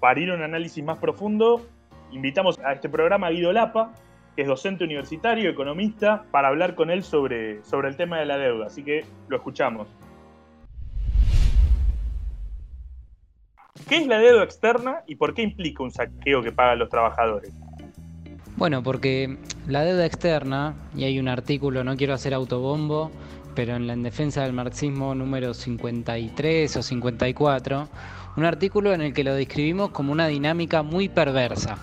para 0.00 0.20
ir 0.20 0.30
a 0.30 0.34
un 0.34 0.42
análisis 0.42 0.82
más 0.84 0.98
profundo, 0.98 1.66
invitamos 2.12 2.58
a 2.60 2.72
este 2.72 2.88
programa 2.88 3.28
a 3.28 3.30
Guido 3.30 3.52
Lapa, 3.52 3.92
que 4.36 4.42
es 4.42 4.48
docente 4.48 4.84
universitario, 4.84 5.48
economista, 5.50 6.24
para 6.30 6.48
hablar 6.48 6.74
con 6.74 6.90
él 6.90 7.02
sobre, 7.02 7.62
sobre 7.64 7.88
el 7.88 7.96
tema 7.96 8.18
de 8.18 8.26
la 8.26 8.36
deuda. 8.36 8.66
Así 8.66 8.82
que 8.82 9.04
lo 9.28 9.36
escuchamos. 9.36 9.88
¿Qué 13.88 13.98
es 13.98 14.06
la 14.06 14.18
deuda 14.18 14.44
externa 14.44 15.02
y 15.06 15.16
por 15.16 15.34
qué 15.34 15.42
implica 15.42 15.82
un 15.82 15.90
saqueo 15.90 16.42
que 16.42 16.52
pagan 16.52 16.78
los 16.78 16.88
trabajadores? 16.88 17.52
Bueno, 18.56 18.82
porque 18.82 19.36
la 19.66 19.84
deuda 19.84 20.06
externa, 20.06 20.74
y 20.96 21.04
hay 21.04 21.18
un 21.18 21.28
artículo, 21.28 21.84
no 21.84 21.96
quiero 21.96 22.14
hacer 22.14 22.32
autobombo, 22.34 23.10
pero 23.54 23.76
en 23.76 23.86
la 23.86 23.92
en 23.92 24.02
defensa 24.02 24.42
del 24.42 24.52
marxismo 24.52 25.14
número 25.14 25.54
53 25.54 26.76
o 26.76 26.82
54, 26.82 27.88
un 28.36 28.44
artículo 28.44 28.92
en 28.94 29.00
el 29.00 29.12
que 29.12 29.24
lo 29.24 29.34
describimos 29.34 29.90
como 29.90 30.12
una 30.12 30.28
dinámica 30.28 30.82
muy 30.82 31.08
perversa, 31.08 31.78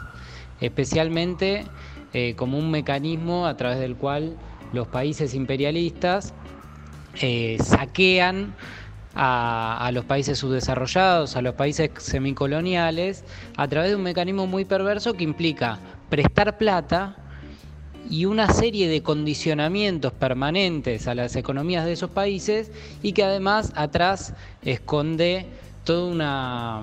especialmente 0.60 1.66
eh, 2.14 2.36
como 2.36 2.58
un 2.58 2.72
mecanismo 2.72 3.46
a 3.46 3.56
través 3.58 3.80
del 3.80 3.96
cual 3.96 4.38
los 4.74 4.88
países 4.88 5.34
imperialistas 5.34 6.34
eh, 7.22 7.58
saquean 7.62 8.56
a, 9.14 9.90
los 9.94 10.06
países 10.06 10.40
subdesarrollados, 10.40 11.36
a 11.36 11.42
los 11.42 11.56
países 11.56 11.92
semicoloniales, 11.98 13.24
a 13.58 13.68
través 13.68 13.92
de 13.92 13.96
un 13.96 14.04
mecanismo 14.04 14.48
muy 14.48 14.66
perverso 14.66 15.14
que 15.14 15.24
implica 15.24 15.80
prestar 16.10 16.58
plata 16.58 17.18
y 18.10 18.26
una 18.26 18.50
serie 18.52 18.88
de 18.88 19.04
condicionamientos 19.04 20.14
permanentes 20.14 21.08
a 21.08 21.16
las 21.16 21.36
economías 21.36 21.86
de 21.86 21.94
esos 21.94 22.10
países 22.10 22.72
y 23.02 23.14
que 23.14 23.24
además 23.24 23.72
atrás 23.76 24.34
esconde 24.64 25.46
toda 25.84 26.12
una 26.12 26.82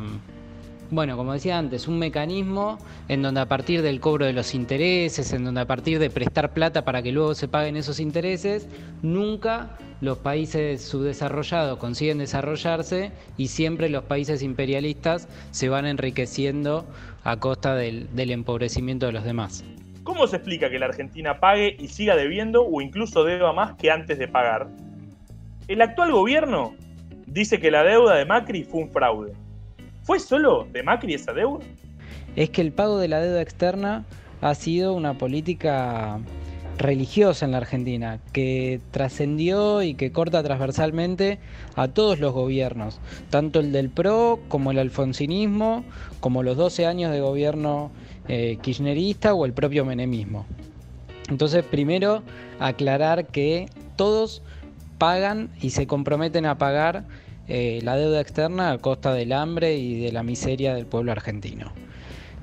bueno, 0.90 1.16
como 1.16 1.34
decía 1.34 1.58
antes, 1.58 1.86
un 1.86 1.98
mecanismo 1.98 2.78
en 3.08 3.22
donde 3.22 3.40
a 3.40 3.46
partir 3.46 3.82
del 3.82 4.00
cobro 4.00 4.24
de 4.24 4.32
los 4.32 4.54
intereses, 4.54 5.32
en 5.32 5.44
donde 5.44 5.60
a 5.60 5.66
partir 5.66 5.98
de 5.98 6.08
prestar 6.08 6.52
plata 6.52 6.84
para 6.84 7.02
que 7.02 7.12
luego 7.12 7.34
se 7.34 7.46
paguen 7.46 7.76
esos 7.76 8.00
intereses, 8.00 8.68
nunca 9.02 9.76
los 10.00 10.18
países 10.18 10.82
subdesarrollados 10.82 11.78
consiguen 11.78 12.18
desarrollarse 12.18 13.12
y 13.36 13.48
siempre 13.48 13.88
los 13.88 14.04
países 14.04 14.42
imperialistas 14.42 15.28
se 15.50 15.68
van 15.68 15.86
enriqueciendo 15.86 16.86
a 17.24 17.36
costa 17.36 17.74
del, 17.74 18.08
empobrecimiento 18.16 19.06
de 19.06 19.12
los 19.12 19.24
demás. 19.24 19.64
¿Cómo 20.04 20.26
se 20.26 20.36
explica 20.36 20.70
que 20.70 20.78
la 20.78 20.86
Argentina 20.86 21.38
pague 21.38 21.76
y 21.78 21.88
siga 21.88 22.16
debiendo 22.16 22.64
o 22.64 22.80
incluso 22.80 23.24
deba 23.24 23.52
más 23.52 23.74
que 23.74 23.90
antes 23.90 24.18
de 24.18 24.26
pagar? 24.26 24.68
El 25.66 25.82
actual 25.82 26.12
gobierno 26.12 26.74
dice 27.26 27.60
que 27.60 27.70
la 27.70 27.82
deuda 27.82 28.14
de 28.14 28.24
Macri 28.24 28.64
fue 28.64 28.82
un 28.84 28.90
fraude. 28.90 29.32
¿Fue 30.08 30.18
solo 30.20 30.66
de 30.72 30.82
Macri 30.82 31.12
esa 31.12 31.34
deuda? 31.34 31.62
Es 32.34 32.48
que 32.48 32.62
el 32.62 32.72
pago 32.72 32.96
de 32.96 33.08
la 33.08 33.20
deuda 33.20 33.42
externa 33.42 34.06
ha 34.40 34.54
sido 34.54 34.94
una 34.94 35.18
política 35.18 36.18
religiosa 36.78 37.44
en 37.44 37.52
la 37.52 37.58
Argentina, 37.58 38.18
que 38.32 38.80
trascendió 38.90 39.82
y 39.82 39.92
que 39.92 40.10
corta 40.10 40.42
transversalmente 40.42 41.38
a 41.76 41.88
todos 41.88 42.20
los 42.20 42.32
gobiernos, 42.32 43.00
tanto 43.28 43.60
el 43.60 43.70
del 43.70 43.90
PRO 43.90 44.40
como 44.48 44.70
el 44.70 44.78
alfonsinismo, 44.78 45.84
como 46.20 46.42
los 46.42 46.56
12 46.56 46.86
años 46.86 47.12
de 47.12 47.20
gobierno 47.20 47.90
eh, 48.28 48.56
kirchnerista 48.62 49.34
o 49.34 49.44
el 49.44 49.52
propio 49.52 49.84
menemismo. 49.84 50.46
Entonces, 51.28 51.62
primero, 51.66 52.22
aclarar 52.60 53.26
que 53.26 53.66
todos 53.96 54.40
pagan 54.96 55.50
y 55.60 55.68
se 55.68 55.86
comprometen 55.86 56.46
a 56.46 56.56
pagar 56.56 57.04
eh, 57.48 57.80
la 57.82 57.96
deuda 57.96 58.20
externa 58.20 58.72
a 58.72 58.78
costa 58.78 59.12
del 59.14 59.32
hambre 59.32 59.76
y 59.76 60.00
de 60.00 60.12
la 60.12 60.22
miseria 60.22 60.74
del 60.74 60.86
pueblo 60.86 61.12
argentino. 61.12 61.72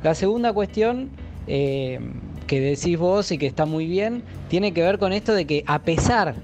La 0.04 0.16
segunda 0.16 0.52
cuestión 0.54 1.10
eh, 1.48 2.00
que 2.48 2.60
decís 2.60 2.98
vos 2.98 3.32
y 3.32 3.38
que 3.38 3.48
está 3.48 3.66
muy 3.66 3.86
bien 3.86 4.24
tiene 4.50 4.74
que 4.74 4.82
ver 4.82 4.98
con 4.98 5.14
esto 5.14 5.34
de 5.34 5.46
que 5.46 5.64
a 5.68 5.80
pesar 5.80 6.36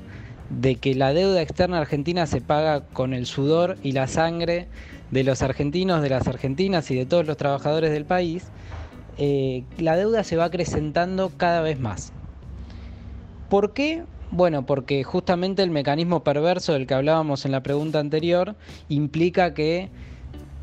de 0.49 0.75
que 0.75 0.95
la 0.95 1.13
deuda 1.13 1.41
externa 1.41 1.79
argentina 1.79 2.27
se 2.27 2.41
paga 2.41 2.81
con 2.81 3.13
el 3.13 3.25
sudor 3.25 3.77
y 3.83 3.93
la 3.93 4.07
sangre 4.07 4.67
de 5.11 5.23
los 5.23 5.41
argentinos, 5.41 6.01
de 6.01 6.09
las 6.09 6.27
argentinas 6.27 6.89
y 6.91 6.95
de 6.95 7.05
todos 7.05 7.25
los 7.25 7.37
trabajadores 7.37 7.91
del 7.91 8.05
país, 8.05 8.45
eh, 9.17 9.63
la 9.77 9.95
deuda 9.95 10.23
se 10.23 10.37
va 10.37 10.45
acrecentando 10.45 11.31
cada 11.35 11.61
vez 11.61 11.79
más. 11.79 12.11
¿Por 13.49 13.73
qué? 13.73 14.03
Bueno, 14.31 14.65
porque 14.65 15.03
justamente 15.03 15.61
el 15.61 15.71
mecanismo 15.71 16.23
perverso 16.23 16.71
del 16.71 16.87
que 16.87 16.93
hablábamos 16.93 17.43
en 17.45 17.51
la 17.51 17.63
pregunta 17.63 17.99
anterior 17.99 18.55
implica 18.87 19.53
que 19.53 19.89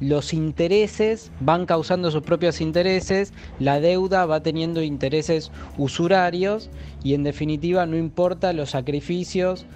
los 0.01 0.33
intereses 0.33 1.31
van 1.41 1.67
causando 1.67 2.11
sus 2.11 2.23
propios 2.23 2.63
intereses, 2.63 3.35
la 3.59 3.79
deuda 3.79 4.25
va 4.25 4.43
teniendo 4.43 4.83
intereses 4.83 5.51
usurarios 5.77 6.71
y 7.05 7.13
en 7.13 7.25
definitiva 7.25 7.85
no 7.85 7.99
importa 7.99 8.55
los 8.55 8.71
sacrificios 8.71 9.67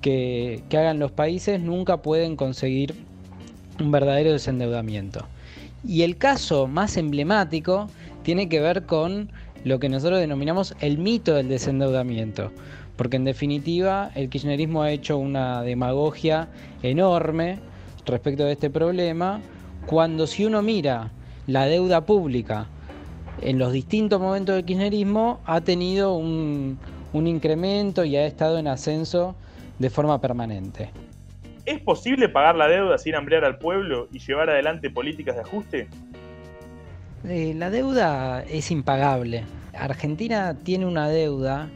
que, 0.00 0.62
hagan 0.70 0.98
los 0.98 1.12
países, 1.12 1.60
nunca 1.60 2.00
pueden 2.00 2.36
conseguir 2.36 2.94
un 3.78 3.90
verdadero 3.90 4.32
desendeudamiento. 4.32 5.26
Y 5.86 6.02
el 6.02 6.16
caso 6.16 6.68
más 6.68 6.96
emblemático 6.96 7.88
tiene 8.22 8.48
que 8.48 8.60
ver 8.60 8.86
con 8.86 9.30
lo 9.64 9.78
que 9.78 9.88
nosotros 9.88 10.20
denominamos 10.20 10.74
el 10.80 10.96
mito 10.98 11.34
del 11.34 11.48
desendeudamiento 11.48 12.50
porque 12.96 13.16
en 13.16 13.24
definitiva 13.24 14.10
el 14.14 14.28
kirchnerismo 14.28 14.82
ha 14.82 14.90
hecho 14.90 15.18
una 15.18 15.62
demagogia 15.62 16.48
enorme 16.82 17.58
respecto 18.06 18.44
de 18.44 18.52
este 18.52 18.70
problema, 18.70 19.40
cuando 19.86 20.26
si 20.26 20.44
uno 20.44 20.62
mira 20.62 21.10
la 21.46 21.66
deuda 21.66 22.04
pública 22.04 22.66
en 23.40 23.58
los 23.58 23.72
distintos 23.72 24.20
momentos 24.20 24.54
del 24.54 24.64
kirchnerismo 24.64 25.40
ha 25.46 25.60
tenido 25.60 26.14
un, 26.14 26.78
un 27.12 27.26
incremento 27.26 28.04
y 28.04 28.16
ha 28.16 28.26
estado 28.26 28.58
en 28.58 28.68
ascenso 28.68 29.34
de 29.78 29.90
forma 29.90 30.20
permanente. 30.20 30.90
¿Es 31.64 31.80
posible 31.80 32.28
pagar 32.28 32.56
la 32.56 32.68
deuda 32.68 32.98
sin 32.98 33.14
hambrear 33.14 33.44
al 33.44 33.58
pueblo 33.58 34.08
y 34.12 34.18
llevar 34.18 34.50
adelante 34.50 34.90
políticas 34.90 35.36
de 35.36 35.40
ajuste? 35.42 35.88
Eh, 37.28 37.54
la 37.56 37.70
deuda 37.70 38.42
es 38.42 38.70
impagable. 38.70 39.44
Argentina 39.72 40.56
tiene 40.62 40.86
una 40.86 41.08
deuda 41.08 41.68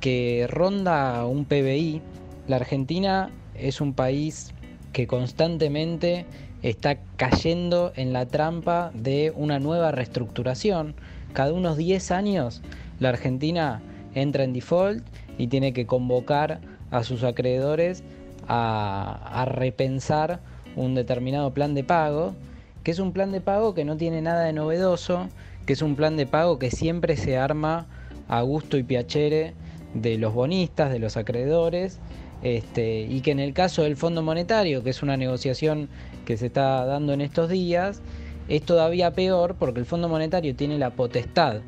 que 0.00 0.46
ronda 0.48 1.24
un 1.26 1.44
PBI. 1.44 2.02
La 2.48 2.56
Argentina 2.56 3.30
es 3.54 3.80
un 3.80 3.92
país 3.92 4.52
que 4.92 5.06
constantemente 5.06 6.26
está 6.62 6.98
cayendo 7.16 7.92
en 7.96 8.12
la 8.12 8.26
trampa 8.26 8.90
de 8.94 9.32
una 9.36 9.58
nueva 9.58 9.92
reestructuración. 9.92 10.94
Cada 11.32 11.52
unos 11.52 11.76
10 11.76 12.10
años 12.10 12.62
la 12.98 13.10
Argentina 13.10 13.82
entra 14.14 14.44
en 14.44 14.52
default 14.52 15.04
y 15.38 15.46
tiene 15.46 15.72
que 15.72 15.86
convocar 15.86 16.60
a 16.90 17.04
sus 17.04 17.22
acreedores 17.22 18.02
a, 18.48 19.46
repensar 19.48 20.40
un 20.76 20.94
determinado 20.94 21.52
plan 21.52 21.74
de 21.74 21.84
pago, 21.84 22.34
que 22.82 22.90
es 22.90 22.98
un 22.98 23.12
plan 23.12 23.30
de 23.30 23.40
pago 23.40 23.74
que 23.74 23.84
no 23.84 23.96
tiene 23.96 24.22
nada 24.22 24.44
de 24.44 24.52
novedoso, 24.52 25.28
que 25.66 25.74
es 25.74 25.82
un 25.82 25.94
plan 25.94 26.16
de 26.16 26.26
pago 26.26 26.58
que 26.58 26.70
siempre 26.70 27.16
se 27.16 27.38
arma 27.38 27.86
a 28.28 28.42
gusto 28.42 28.76
y 28.76 28.82
piacere 28.82 29.54
de 29.94 30.18
los 30.18 30.34
bonistas, 30.34 30.90
de 30.90 30.98
los 30.98 31.16
acreedores, 31.16 32.00
este, 32.42 33.02
y 33.02 33.20
que 33.20 33.32
en 33.32 33.40
el 33.40 33.52
caso 33.52 33.82
del 33.82 33.96
Fondo 33.96 34.22
Monetario, 34.22 34.82
que 34.82 34.90
es 34.90 35.02
una 35.02 35.16
negociación 35.16 35.88
que 36.24 36.36
se 36.36 36.46
está 36.46 36.84
dando 36.86 37.12
en 37.12 37.20
estos 37.20 37.50
días, 37.50 38.02
es 38.48 38.62
todavía 38.62 39.12
peor 39.12 39.56
porque 39.58 39.80
el 39.80 39.86
Fondo 39.86 40.08
Monetario 40.08 40.54
tiene 40.56 40.78
la 40.78 40.90
potestad 40.90 41.60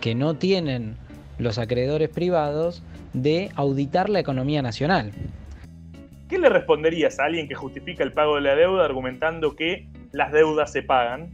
que 0.00 0.14
no 0.14 0.34
tienen 0.34 0.96
los 1.38 1.58
acreedores 1.58 2.08
privados 2.08 2.82
de 3.12 3.50
auditar 3.56 4.08
la 4.08 4.20
economía 4.20 4.62
nacional. 4.62 5.12
¿Qué 6.28 6.38
le 6.38 6.48
responderías 6.48 7.18
a 7.18 7.24
alguien 7.24 7.48
que 7.48 7.54
justifica 7.54 8.02
el 8.02 8.12
pago 8.12 8.36
de 8.36 8.42
la 8.42 8.54
deuda 8.54 8.84
argumentando 8.84 9.54
que 9.54 9.86
las 10.12 10.32
deudas 10.32 10.72
se 10.72 10.82
pagan? 10.82 11.28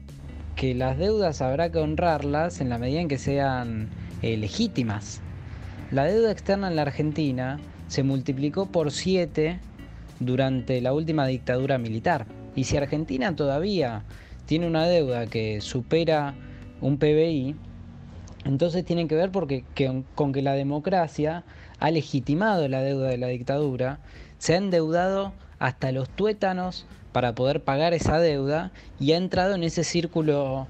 Que 0.57 0.75
las 0.75 0.99
deudas 0.99 1.41
habrá 1.41 1.71
que 1.71 1.79
honrarlas 1.79 2.61
en 2.61 2.69
la 2.69 2.79
medida 2.79 3.01
en 3.01 3.09
que 3.09 3.19
sean 3.19 3.89
eh, 4.23 4.37
legítimas. 4.37 5.23
La 5.91 6.05
deuda 6.05 6.31
externa 6.31 6.69
en 6.69 6.77
la 6.77 6.83
Argentina 6.83 7.59
se 7.87 8.03
multiplicó 8.03 8.67
por 8.67 8.93
7 8.93 9.59
durante 10.21 10.83
la 10.83 10.93
última 10.93 11.27
dictadura 11.27 11.79
militar. 11.79 12.27
Y 12.55 12.65
si 12.65 12.77
Argentina 12.77 13.35
todavía 13.35 14.05
tiene 14.45 14.67
una 14.67 14.85
deuda 14.87 15.27
que 15.29 15.63
supera 15.63 16.35
un 16.83 16.99
PBI, 16.99 17.57
entonces 18.45 18.85
tiene 18.85 19.09
que 19.09 19.15
ver 19.15 19.31
porque, 19.31 19.65
que, 19.75 20.03
con 20.15 20.33
que 20.35 20.43
la 20.43 20.53
democracia 20.53 21.45
ha 21.81 21.91
legitimado 21.91 22.69
la 22.69 22.83
deuda 22.83 23.09
de 23.09 23.17
la 23.17 23.29
dictadura, 23.29 23.99
se 24.37 24.53
ha 24.53 24.59
endeudado 24.59 25.33
hasta 25.59 25.91
los 25.91 26.11
tuétanos 26.11 26.85
para 27.13 27.35
poder 27.35 27.63
pagar 27.65 27.95
esa 27.95 28.19
deuda 28.19 28.73
y 29.01 29.13
ha 29.13 29.17
entrado 29.17 29.55
en 29.55 29.65
ese 29.65 29.85
círculo 29.85 30.67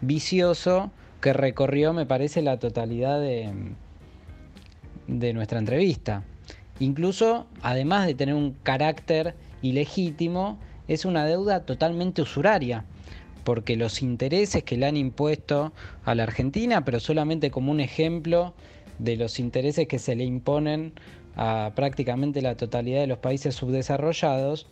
vicioso 0.00 0.90
que 1.20 1.34
recorrió, 1.34 1.92
me 1.92 2.06
parece, 2.06 2.40
la 2.40 2.58
totalidad 2.58 3.20
de, 3.20 3.52
de 5.06 5.32
nuestra 5.32 5.58
entrevista. 5.58 6.24
Incluso, 6.78 7.46
además 7.62 8.06
de 8.06 8.14
tener 8.14 8.34
un 8.34 8.52
carácter 8.62 9.34
ilegítimo, 9.62 10.58
es 10.88 11.04
una 11.04 11.24
deuda 11.24 11.60
totalmente 11.60 12.22
usuraria, 12.22 12.84
porque 13.44 13.76
los 13.76 14.02
intereses 14.02 14.62
que 14.64 14.76
le 14.76 14.86
han 14.86 14.96
impuesto 14.96 15.72
a 16.04 16.14
la 16.14 16.24
Argentina, 16.24 16.84
pero 16.84 17.00
solamente 17.00 17.50
como 17.50 17.70
un 17.70 17.80
ejemplo 17.80 18.54
de 18.98 19.16
los 19.16 19.38
intereses 19.38 19.86
que 19.88 19.98
se 19.98 20.14
le 20.14 20.24
imponen 20.24 20.92
a 21.36 21.72
prácticamente 21.74 22.42
la 22.42 22.56
totalidad 22.56 23.00
de 23.00 23.06
los 23.06 23.18
países 23.18 23.54
subdesarrollados, 23.54 24.66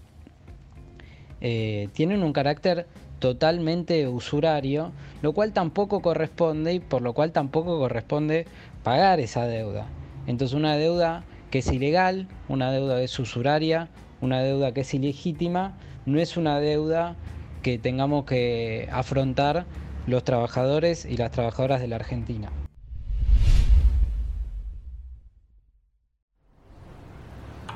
eh, 1.41 1.89
tienen 1.93 2.23
un 2.23 2.33
carácter 2.33 2.87
totalmente 3.19 4.09
usurario, 4.09 4.93
lo 5.23 5.33
cual 5.33 5.53
tampoco 5.53 6.01
corresponde 6.01 6.75
y 6.75 6.81
por 6.81 7.03
lo 7.03 7.13
cual 7.13 7.33
tampoco 7.33 7.79
corresponde 7.79 8.47
pagar 8.83 9.21
esa 9.21 9.47
deuda. 9.47 9.87
Entonces 10.27 10.55
una 10.55 10.77
deuda 10.77 11.25
que 11.51 11.59
es 11.59 11.73
ilegal, 11.73 12.29
una 12.49 12.71
deuda 12.71 12.97
que 12.97 13.05
es 13.05 13.19
usuraria, 13.19 13.89
una 14.21 14.41
deuda 14.41 14.73
que 14.73 14.83
es 14.83 14.95
ilegítima, 14.95 15.77
no 16.07 16.21
es 16.21 16.37
una 16.37 16.61
deuda 16.61 17.17
que 17.63 17.79
tengamos 17.79 18.25
que 18.25 18.89
afrontar 18.93 19.67
los 20.07 20.25
trabajadores 20.25 21.05
y 21.05 21.17
las 21.17 21.31
trabajadoras 21.31 21.81
de 21.81 21.89
la 21.89 21.97
Argentina. 21.97 22.51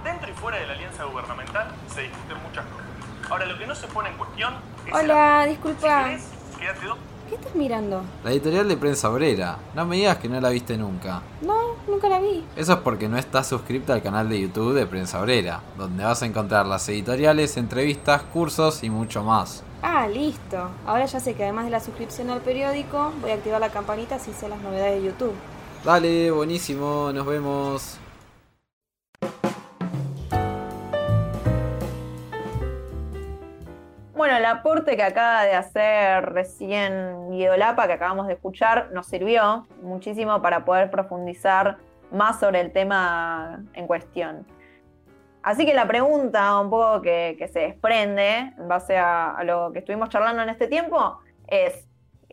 Dentro 0.02 0.30
y 0.30 0.34
fuera 0.34 0.58
de 0.58 0.66
la 0.66 0.72
alianza 0.74 1.04
gubernamental 1.04 1.68
se 1.88 2.02
discuten 2.02 2.36
muchas 2.46 2.64
cosas. 2.66 3.30
Ahora, 3.30 3.46
lo 3.46 3.58
que 3.58 3.66
no 3.66 3.74
se 3.74 3.86
pone 3.88 4.10
en 4.10 4.16
cuestión 4.16 4.54
es... 4.86 4.94
Hola, 4.94 5.46
disculpa. 5.48 6.04
Si 6.04 6.10
querés, 6.10 6.30
quédate 6.58 6.86
dos 6.86 6.98
¿Qué 7.28 7.36
estás 7.36 7.54
mirando? 7.54 8.02
La 8.22 8.32
editorial 8.32 8.68
de 8.68 8.76
Prensa 8.76 9.08
Obrera. 9.10 9.56
No 9.74 9.86
me 9.86 9.96
digas 9.96 10.18
que 10.18 10.28
no 10.28 10.38
la 10.40 10.50
viste 10.50 10.76
nunca. 10.76 11.22
No, 11.40 11.74
nunca 11.88 12.08
la 12.08 12.20
vi. 12.20 12.44
Eso 12.54 12.74
es 12.74 12.78
porque 12.80 13.08
no 13.08 13.16
estás 13.16 13.46
suscripta 13.46 13.94
al 13.94 14.02
canal 14.02 14.28
de 14.28 14.40
YouTube 14.40 14.74
de 14.74 14.86
Prensa 14.86 15.22
Obrera, 15.22 15.60
donde 15.78 16.04
vas 16.04 16.22
a 16.22 16.26
encontrar 16.26 16.66
las 16.66 16.86
editoriales, 16.88 17.56
entrevistas, 17.56 18.22
cursos 18.22 18.84
y 18.84 18.90
mucho 18.90 19.22
más. 19.22 19.62
Ah, 19.82 20.06
listo. 20.06 20.68
Ahora 20.86 21.06
ya 21.06 21.18
sé 21.18 21.34
que 21.34 21.44
además 21.44 21.64
de 21.64 21.70
la 21.70 21.80
suscripción 21.80 22.28
al 22.30 22.40
periódico, 22.40 23.12
voy 23.22 23.30
a 23.30 23.34
activar 23.34 23.60
la 23.60 23.70
campanita 23.70 24.18
si 24.18 24.32
sé 24.32 24.48
las 24.48 24.60
novedades 24.60 25.00
de 25.00 25.08
YouTube. 25.08 25.34
Dale, 25.82 26.30
buenísimo, 26.30 27.10
nos 27.12 27.26
vemos. 27.26 27.98
Bueno, 34.24 34.38
el 34.38 34.46
aporte 34.46 34.96
que 34.96 35.02
acaba 35.02 35.44
de 35.44 35.52
hacer 35.52 36.32
recién 36.32 37.30
Guido 37.30 37.58
Lapa, 37.58 37.86
que 37.86 37.92
acabamos 37.92 38.26
de 38.26 38.32
escuchar, 38.32 38.90
nos 38.90 39.06
sirvió 39.06 39.66
muchísimo 39.82 40.40
para 40.40 40.64
poder 40.64 40.90
profundizar 40.90 41.76
más 42.10 42.40
sobre 42.40 42.62
el 42.62 42.72
tema 42.72 43.62
en 43.74 43.86
cuestión. 43.86 44.46
Así 45.42 45.66
que 45.66 45.74
la 45.74 45.86
pregunta 45.86 46.58
un 46.58 46.70
poco 46.70 47.02
que, 47.02 47.36
se 47.52 47.58
desprende 47.58 48.54
en 48.56 48.66
base 48.66 48.96
a, 48.96 49.42
lo 49.44 49.72
que 49.74 49.80
estuvimos 49.80 50.08
charlando 50.08 50.40
en 50.40 50.48
este 50.48 50.68
tiempo 50.68 51.18
es, 51.46 51.86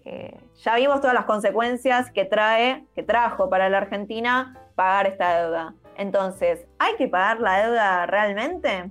eh, 0.05 0.39
ya 0.63 0.77
vimos 0.77 1.01
todas 1.01 1.13
las 1.13 1.25
consecuencias 1.25 2.09
que 2.09 2.23
trae, 2.23 2.85
que 2.95 3.03
trajo 3.03 3.49
para 3.49 3.67
la 3.67 3.79
Argentina 3.79 4.57
pagar 4.75 5.07
esta 5.07 5.41
deuda. 5.41 5.73
Entonces, 5.97 6.65
¿hay 6.79 6.95
que 6.95 7.09
pagar 7.09 7.41
la 7.41 7.63
deuda 7.65 8.05
realmente? 8.05 8.89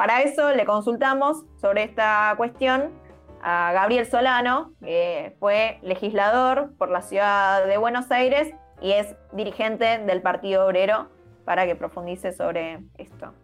Para 0.00 0.22
eso 0.22 0.50
le 0.54 0.64
consultamos 0.64 1.44
sobre 1.60 1.82
esta 1.82 2.32
cuestión 2.38 2.88
a 3.42 3.70
Gabriel 3.74 4.06
Solano, 4.06 4.72
que 4.80 5.36
fue 5.38 5.78
legislador 5.82 6.72
por 6.78 6.90
la 6.90 7.02
ciudad 7.02 7.66
de 7.66 7.76
Buenos 7.76 8.10
Aires 8.10 8.48
y 8.80 8.92
es 8.92 9.14
dirigente 9.34 9.98
del 9.98 10.22
Partido 10.22 10.64
Obrero, 10.64 11.10
para 11.44 11.66
que 11.66 11.76
profundice 11.76 12.32
sobre 12.32 12.78
esto. 12.96 13.34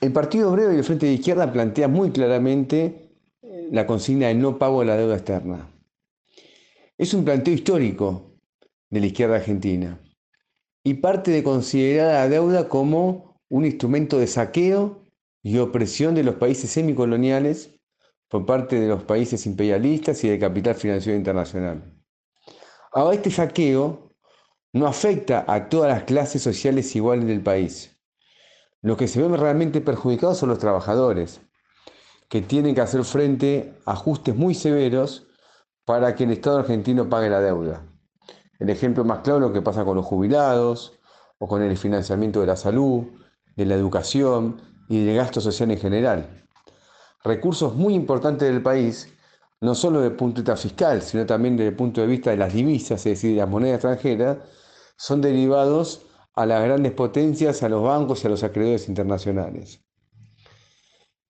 El 0.00 0.12
Partido 0.12 0.50
Obrero 0.50 0.72
y 0.72 0.78
el 0.78 0.84
Frente 0.84 1.06
de 1.06 1.12
Izquierda 1.12 1.52
plantean 1.52 1.92
muy 1.92 2.10
claramente 2.10 3.12
la 3.70 3.86
consigna 3.86 4.26
de 4.26 4.34
no 4.34 4.58
pago 4.58 4.80
de 4.80 4.86
la 4.86 4.96
deuda 4.96 5.14
externa. 5.14 5.68
Es 6.98 7.14
un 7.14 7.24
planteo 7.24 7.54
histórico 7.54 8.32
de 8.90 8.98
la 8.98 9.06
izquierda 9.06 9.36
argentina 9.36 10.00
y 10.86 10.94
parte 10.94 11.32
de 11.32 11.42
considerar 11.42 12.12
la 12.12 12.28
deuda 12.28 12.68
como 12.68 13.40
un 13.48 13.66
instrumento 13.66 14.20
de 14.20 14.28
saqueo 14.28 15.02
y 15.42 15.58
opresión 15.58 16.14
de 16.14 16.22
los 16.22 16.36
países 16.36 16.70
semicoloniales 16.70 17.74
por 18.28 18.46
parte 18.46 18.78
de 18.78 18.86
los 18.86 19.02
países 19.02 19.46
imperialistas 19.46 20.22
y 20.22 20.28
del 20.28 20.38
capital 20.38 20.76
financiero 20.76 21.18
internacional. 21.18 21.92
Ahora, 22.92 23.16
este 23.16 23.32
saqueo 23.32 24.12
no 24.74 24.86
afecta 24.86 25.44
a 25.48 25.68
todas 25.68 25.90
las 25.90 26.04
clases 26.04 26.42
sociales 26.42 26.94
iguales 26.94 27.26
del 27.26 27.40
país. 27.40 27.98
Los 28.80 28.96
que 28.96 29.08
se 29.08 29.20
ven 29.20 29.36
realmente 29.36 29.80
perjudicados 29.80 30.38
son 30.38 30.50
los 30.50 30.60
trabajadores, 30.60 31.40
que 32.28 32.42
tienen 32.42 32.76
que 32.76 32.82
hacer 32.82 33.02
frente 33.02 33.74
a 33.86 33.94
ajustes 33.94 34.36
muy 34.36 34.54
severos 34.54 35.26
para 35.84 36.14
que 36.14 36.22
el 36.22 36.30
Estado 36.30 36.58
argentino 36.58 37.08
pague 37.08 37.28
la 37.28 37.40
deuda. 37.40 37.84
El 38.58 38.70
ejemplo 38.70 39.04
más 39.04 39.20
claro 39.20 39.38
es 39.38 39.42
lo 39.48 39.52
que 39.52 39.62
pasa 39.62 39.84
con 39.84 39.96
los 39.96 40.06
jubilados 40.06 40.98
o 41.38 41.46
con 41.46 41.62
el 41.62 41.76
financiamiento 41.76 42.40
de 42.40 42.46
la 42.46 42.56
salud, 42.56 43.04
de 43.54 43.66
la 43.66 43.74
educación 43.74 44.62
y 44.88 45.04
del 45.04 45.16
gasto 45.16 45.40
social 45.40 45.70
en 45.70 45.78
general. 45.78 46.46
Recursos 47.24 47.74
muy 47.74 47.94
importantes 47.94 48.48
del 48.48 48.62
país, 48.62 49.12
no 49.60 49.74
solo 49.74 50.00
desde 50.00 50.12
el 50.12 50.16
punto 50.16 50.36
de 50.36 50.42
vista 50.42 50.56
fiscal, 50.56 51.02
sino 51.02 51.26
también 51.26 51.56
desde 51.56 51.70
el 51.70 51.76
punto 51.76 52.00
de 52.00 52.06
vista 52.06 52.30
de 52.30 52.36
las 52.36 52.52
divisas, 52.52 53.00
es 53.00 53.04
decir, 53.04 53.32
de 53.32 53.38
las 53.38 53.48
monedas 53.48 53.76
extranjeras, 53.76 54.38
son 54.96 55.20
derivados 55.20 56.06
a 56.34 56.46
las 56.46 56.62
grandes 56.62 56.92
potencias, 56.92 57.62
a 57.62 57.68
los 57.68 57.82
bancos 57.82 58.22
y 58.22 58.26
a 58.26 58.30
los 58.30 58.42
acreedores 58.44 58.88
internacionales. 58.88 59.80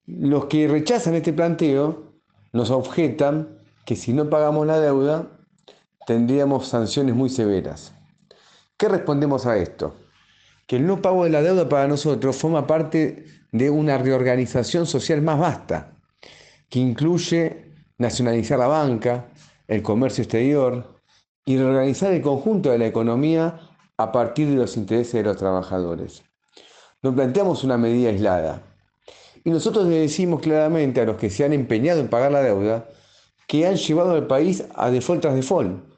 Los 0.04 0.46
que 0.46 0.68
rechazan 0.68 1.14
este 1.14 1.32
planteo 1.32 2.12
nos 2.52 2.70
objetan 2.70 3.58
que 3.84 3.96
si 3.96 4.12
no 4.12 4.28
pagamos 4.28 4.66
la 4.66 4.80
deuda, 4.80 5.35
tendríamos 6.06 6.68
sanciones 6.68 7.14
muy 7.14 7.28
severas. 7.28 7.92
¿Qué 8.76 8.88
respondemos 8.88 9.44
a 9.44 9.58
esto? 9.58 9.96
Que 10.66 10.76
el 10.76 10.86
no 10.86 11.02
pago 11.02 11.24
de 11.24 11.30
la 11.30 11.42
deuda 11.42 11.68
para 11.68 11.88
nosotros 11.88 12.36
forma 12.36 12.66
parte 12.66 13.24
de 13.52 13.70
una 13.70 13.98
reorganización 13.98 14.86
social 14.86 15.20
más 15.20 15.38
vasta, 15.38 15.92
que 16.68 16.78
incluye 16.78 17.72
nacionalizar 17.98 18.58
la 18.58 18.66
banca, 18.68 19.26
el 19.66 19.82
comercio 19.82 20.22
exterior 20.22 21.00
y 21.44 21.58
reorganizar 21.58 22.12
el 22.12 22.22
conjunto 22.22 22.70
de 22.70 22.78
la 22.78 22.86
economía 22.86 23.60
a 23.96 24.12
partir 24.12 24.48
de 24.48 24.56
los 24.56 24.76
intereses 24.76 25.14
de 25.14 25.22
los 25.24 25.36
trabajadores. 25.36 26.22
No 27.02 27.14
planteamos 27.14 27.64
una 27.64 27.78
medida 27.78 28.10
aislada. 28.10 28.62
Y 29.44 29.50
nosotros 29.50 29.86
le 29.86 30.00
decimos 30.00 30.40
claramente 30.40 31.00
a 31.00 31.04
los 31.04 31.16
que 31.16 31.30
se 31.30 31.44
han 31.44 31.52
empeñado 31.52 32.00
en 32.00 32.08
pagar 32.08 32.32
la 32.32 32.42
deuda 32.42 32.88
que 33.46 33.66
han 33.66 33.76
llevado 33.76 34.12
al 34.12 34.26
país 34.26 34.64
a 34.74 34.90
default 34.90 35.22
tras 35.22 35.34
default, 35.34 35.95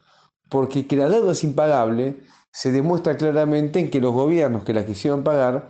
porque 0.48 0.86
que 0.86 0.96
la 0.96 1.08
deuda 1.08 1.32
es 1.32 1.44
impagable 1.44 2.16
se 2.50 2.72
demuestra 2.72 3.16
claramente 3.16 3.78
en 3.78 3.90
que 3.90 4.00
los 4.00 4.12
gobiernos 4.12 4.64
que 4.64 4.72
la 4.72 4.84
quisieron 4.84 5.22
pagar 5.22 5.68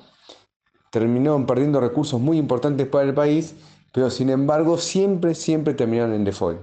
terminaron 0.90 1.46
perdiendo 1.46 1.80
recursos 1.80 2.20
muy 2.20 2.38
importantes 2.38 2.86
para 2.86 3.04
el 3.04 3.14
país, 3.14 3.54
pero 3.92 4.10
sin 4.10 4.30
embargo 4.30 4.78
siempre, 4.78 5.34
siempre 5.34 5.74
terminaron 5.74 6.14
en 6.14 6.24
default. 6.24 6.60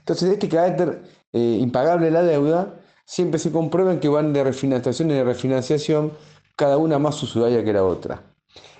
Entonces, 0.00 0.30
este 0.30 0.48
carácter 0.48 1.02
eh, 1.32 1.58
impagable 1.60 2.06
de 2.06 2.12
la 2.12 2.22
deuda 2.22 2.74
siempre 3.04 3.38
se 3.38 3.50
comprueba 3.50 3.92
en 3.92 4.00
que 4.00 4.08
van 4.08 4.32
de 4.32 4.44
refinanciación 4.44 5.08
de 5.08 5.24
refinanciación, 5.24 6.12
cada 6.56 6.76
una 6.76 6.98
más 6.98 7.22
usuaria 7.22 7.64
que 7.64 7.72
la 7.72 7.84
otra. 7.84 8.22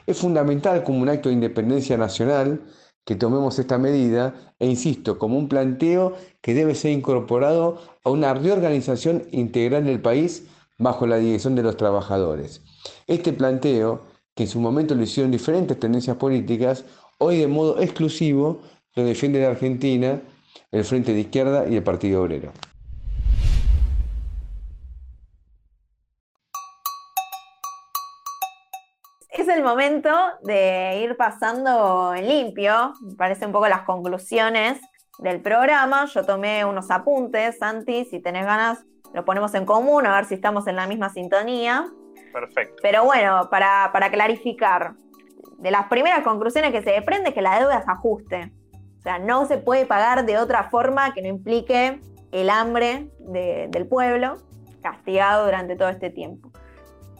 Es 0.06 0.18
fundamental 0.18 0.84
como 0.84 1.00
un 1.00 1.08
acto 1.08 1.28
de 1.28 1.34
independencia 1.34 1.96
nacional 1.96 2.60
que 3.08 3.16
tomemos 3.16 3.58
esta 3.58 3.78
medida 3.78 4.34
e 4.58 4.66
insisto, 4.66 5.18
como 5.18 5.38
un 5.38 5.48
planteo 5.48 6.12
que 6.42 6.52
debe 6.52 6.74
ser 6.74 6.92
incorporado 6.92 7.80
a 8.04 8.10
una 8.10 8.34
reorganización 8.34 9.22
integral 9.32 9.86
del 9.86 9.98
país 9.98 10.42
bajo 10.76 11.06
la 11.06 11.16
dirección 11.16 11.54
de 11.54 11.62
los 11.62 11.78
trabajadores. 11.78 12.60
Este 13.06 13.32
planteo, 13.32 14.02
que 14.34 14.42
en 14.42 14.50
su 14.50 14.60
momento 14.60 14.94
lo 14.94 15.04
hicieron 15.04 15.32
diferentes 15.32 15.80
tendencias 15.80 16.18
políticas, 16.18 16.84
hoy 17.16 17.38
de 17.38 17.46
modo 17.46 17.80
exclusivo 17.80 18.60
lo 18.94 19.04
defiende 19.04 19.40
la 19.40 19.52
Argentina, 19.52 20.20
el 20.70 20.84
Frente 20.84 21.14
de 21.14 21.20
Izquierda 21.20 21.66
y 21.66 21.76
el 21.76 21.82
Partido 21.82 22.20
Obrero. 22.20 22.52
Momento 29.68 30.10
de 30.42 31.00
ir 31.02 31.16
pasando 31.16 32.14
en 32.14 32.26
limpio, 32.26 32.94
me 33.02 33.14
parece 33.16 33.44
un 33.44 33.52
poco 33.52 33.68
las 33.68 33.82
conclusiones 33.82 34.80
del 35.18 35.42
programa. 35.42 36.06
Yo 36.06 36.24
tomé 36.24 36.64
unos 36.64 36.90
apuntes, 36.90 37.58
Santi, 37.58 38.06
si 38.06 38.20
tenés 38.20 38.46
ganas, 38.46 38.84
lo 39.12 39.24
ponemos 39.24 39.54
en 39.54 39.66
común, 39.66 40.06
a 40.06 40.14
ver 40.16 40.24
si 40.24 40.34
estamos 40.34 40.66
en 40.66 40.76
la 40.76 40.86
misma 40.86 41.10
sintonía. 41.10 41.86
Perfecto. 42.32 42.76
Pero 42.82 43.04
bueno, 43.04 43.48
para, 43.50 44.10
clarificar, 44.10 44.94
de 45.58 45.70
las 45.70 45.86
primeras 45.88 46.24
conclusiones 46.24 46.72
que 46.72 46.82
se 46.82 46.90
desprende 46.90 47.30
es 47.30 47.34
que 47.34 47.42
la 47.42 47.58
deuda 47.58 47.78
es 47.78 47.88
ajuste. 47.88 48.52
O 48.98 49.02
sea, 49.02 49.18
no 49.18 49.46
se 49.46 49.58
puede 49.58 49.84
pagar 49.84 50.24
de 50.24 50.38
otra 50.38 50.64
forma 50.70 51.12
que 51.12 51.20
no 51.20 51.28
implique 51.28 52.00
el 52.32 52.50
hambre 52.50 53.10
del 53.18 53.86
pueblo 53.86 54.36
castigado 54.82 55.44
durante 55.44 55.76
todo 55.76 55.90
este 55.90 56.10
tiempo. 56.10 56.50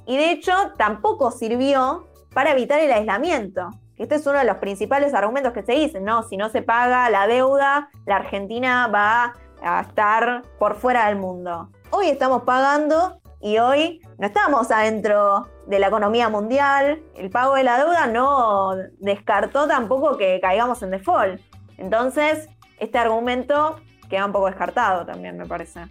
Y 0.06 0.16
de 0.16 0.30
hecho, 0.30 0.52
tampoco 0.78 1.30
sirvió 1.30 2.07
para 2.38 2.52
evitar 2.52 2.78
el 2.78 2.92
aislamiento. 2.92 3.70
Este 3.96 4.14
es 4.14 4.24
uno 4.24 4.38
de 4.38 4.44
los 4.44 4.58
principales 4.58 5.12
argumentos 5.12 5.52
que 5.52 5.64
se 5.64 5.72
dicen, 5.72 6.04
¿no? 6.04 6.22
Si 6.22 6.36
no 6.36 6.50
se 6.50 6.62
paga 6.62 7.10
la 7.10 7.26
deuda, 7.26 7.88
la 8.06 8.14
Argentina 8.14 8.86
va 8.86 9.34
a 9.60 9.80
estar 9.80 10.42
por 10.56 10.76
fuera 10.76 11.08
del 11.08 11.16
mundo. 11.16 11.68
Hoy 11.90 12.06
estamos 12.06 12.44
pagando 12.44 13.20
y 13.40 13.58
hoy 13.58 14.00
no 14.18 14.28
estamos 14.28 14.70
adentro 14.70 15.48
de 15.66 15.80
la 15.80 15.88
economía 15.88 16.28
mundial. 16.28 17.02
El 17.16 17.28
pago 17.28 17.56
de 17.56 17.64
la 17.64 17.76
deuda 17.76 18.06
no 18.06 18.76
descartó 19.00 19.66
tampoco 19.66 20.16
que 20.16 20.38
caigamos 20.40 20.80
en 20.84 20.92
default. 20.92 21.40
Entonces, 21.76 22.48
este 22.78 22.98
argumento 22.98 23.80
queda 24.08 24.26
un 24.26 24.30
poco 24.30 24.46
descartado 24.46 25.04
también, 25.04 25.36
me 25.36 25.46
parece. 25.46 25.86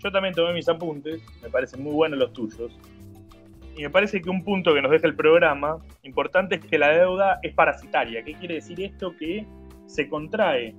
Yo 0.00 0.12
también 0.12 0.34
tomé 0.34 0.52
mis 0.52 0.68
apuntes, 0.68 1.22
me 1.42 1.48
parecen 1.48 1.82
muy 1.82 1.94
buenos 1.94 2.18
los 2.18 2.34
tuyos. 2.34 2.78
Y 3.76 3.82
me 3.82 3.90
parece 3.90 4.22
que 4.22 4.30
un 4.30 4.42
punto 4.42 4.72
que 4.72 4.80
nos 4.80 4.90
deja 4.90 5.06
el 5.06 5.14
programa 5.14 5.78
importante 6.02 6.54
es 6.56 6.64
que 6.64 6.78
la 6.78 6.88
deuda 6.88 7.38
es 7.42 7.52
parasitaria. 7.52 8.24
¿Qué 8.24 8.32
quiere 8.32 8.54
decir 8.54 8.80
esto? 8.80 9.14
Que 9.16 9.44
se 9.86 10.08
contrae 10.08 10.74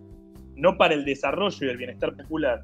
no 0.55 0.77
para 0.77 0.95
el 0.95 1.05
desarrollo 1.05 1.67
y 1.67 1.69
el 1.69 1.77
bienestar 1.77 2.15
popular, 2.15 2.63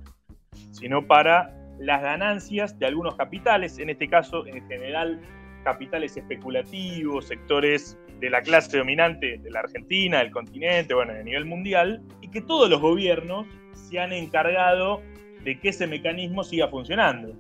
sino 0.71 1.05
para 1.05 1.55
las 1.79 2.01
ganancias 2.01 2.77
de 2.79 2.87
algunos 2.87 3.15
capitales, 3.15 3.77
en 3.77 3.91
este 3.91 4.09
caso 4.09 4.47
en 4.47 4.67
general 4.67 5.21
capitales 5.63 6.17
especulativos, 6.17 7.27
sectores 7.27 7.97
de 8.19 8.29
la 8.29 8.41
clase 8.41 8.77
dominante 8.77 9.37
de 9.37 9.51
la 9.51 9.59
Argentina, 9.59 10.19
del 10.19 10.31
continente, 10.31 10.95
bueno, 10.95 11.13
a 11.13 11.23
nivel 11.23 11.45
mundial, 11.45 12.01
y 12.21 12.29
que 12.29 12.41
todos 12.41 12.69
los 12.69 12.81
gobiernos 12.81 13.45
se 13.73 13.99
han 13.99 14.11
encargado 14.11 15.01
de 15.43 15.59
que 15.59 15.69
ese 15.69 15.87
mecanismo 15.87 16.43
siga 16.43 16.67
funcionando, 16.69 17.35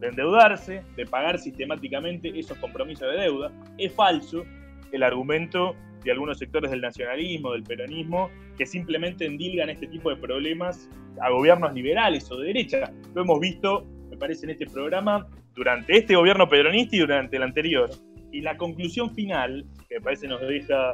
de 0.00 0.08
endeudarse, 0.08 0.82
de 0.96 1.06
pagar 1.06 1.38
sistemáticamente 1.38 2.38
esos 2.38 2.56
compromisos 2.58 3.10
de 3.12 3.20
deuda. 3.22 3.52
Es 3.78 3.92
falso 3.92 4.44
el 4.92 5.02
argumento 5.02 5.74
de 6.04 6.12
algunos 6.12 6.38
sectores 6.38 6.70
del 6.70 6.80
nacionalismo, 6.80 7.52
del 7.52 7.64
peronismo, 7.64 8.30
que 8.56 8.66
simplemente 8.66 9.26
endilgan 9.26 9.70
este 9.70 9.86
tipo 9.86 10.10
de 10.10 10.16
problemas 10.16 10.88
a 11.20 11.30
gobiernos 11.30 11.72
liberales 11.74 12.30
o 12.30 12.36
de 12.38 12.48
derecha. 12.48 12.90
Lo 13.14 13.22
hemos 13.22 13.40
visto, 13.40 13.84
me 14.10 14.16
parece, 14.16 14.46
en 14.46 14.50
este 14.50 14.66
programa 14.66 15.26
durante 15.54 15.96
este 15.96 16.14
gobierno 16.14 16.48
peronista 16.48 16.96
y 16.96 17.00
durante 17.00 17.36
el 17.36 17.42
anterior. 17.42 17.90
Y 18.30 18.42
la 18.42 18.56
conclusión 18.56 19.14
final, 19.14 19.66
que 19.88 19.96
me 19.96 20.00
parece 20.00 20.28
nos 20.28 20.40
deja 20.40 20.92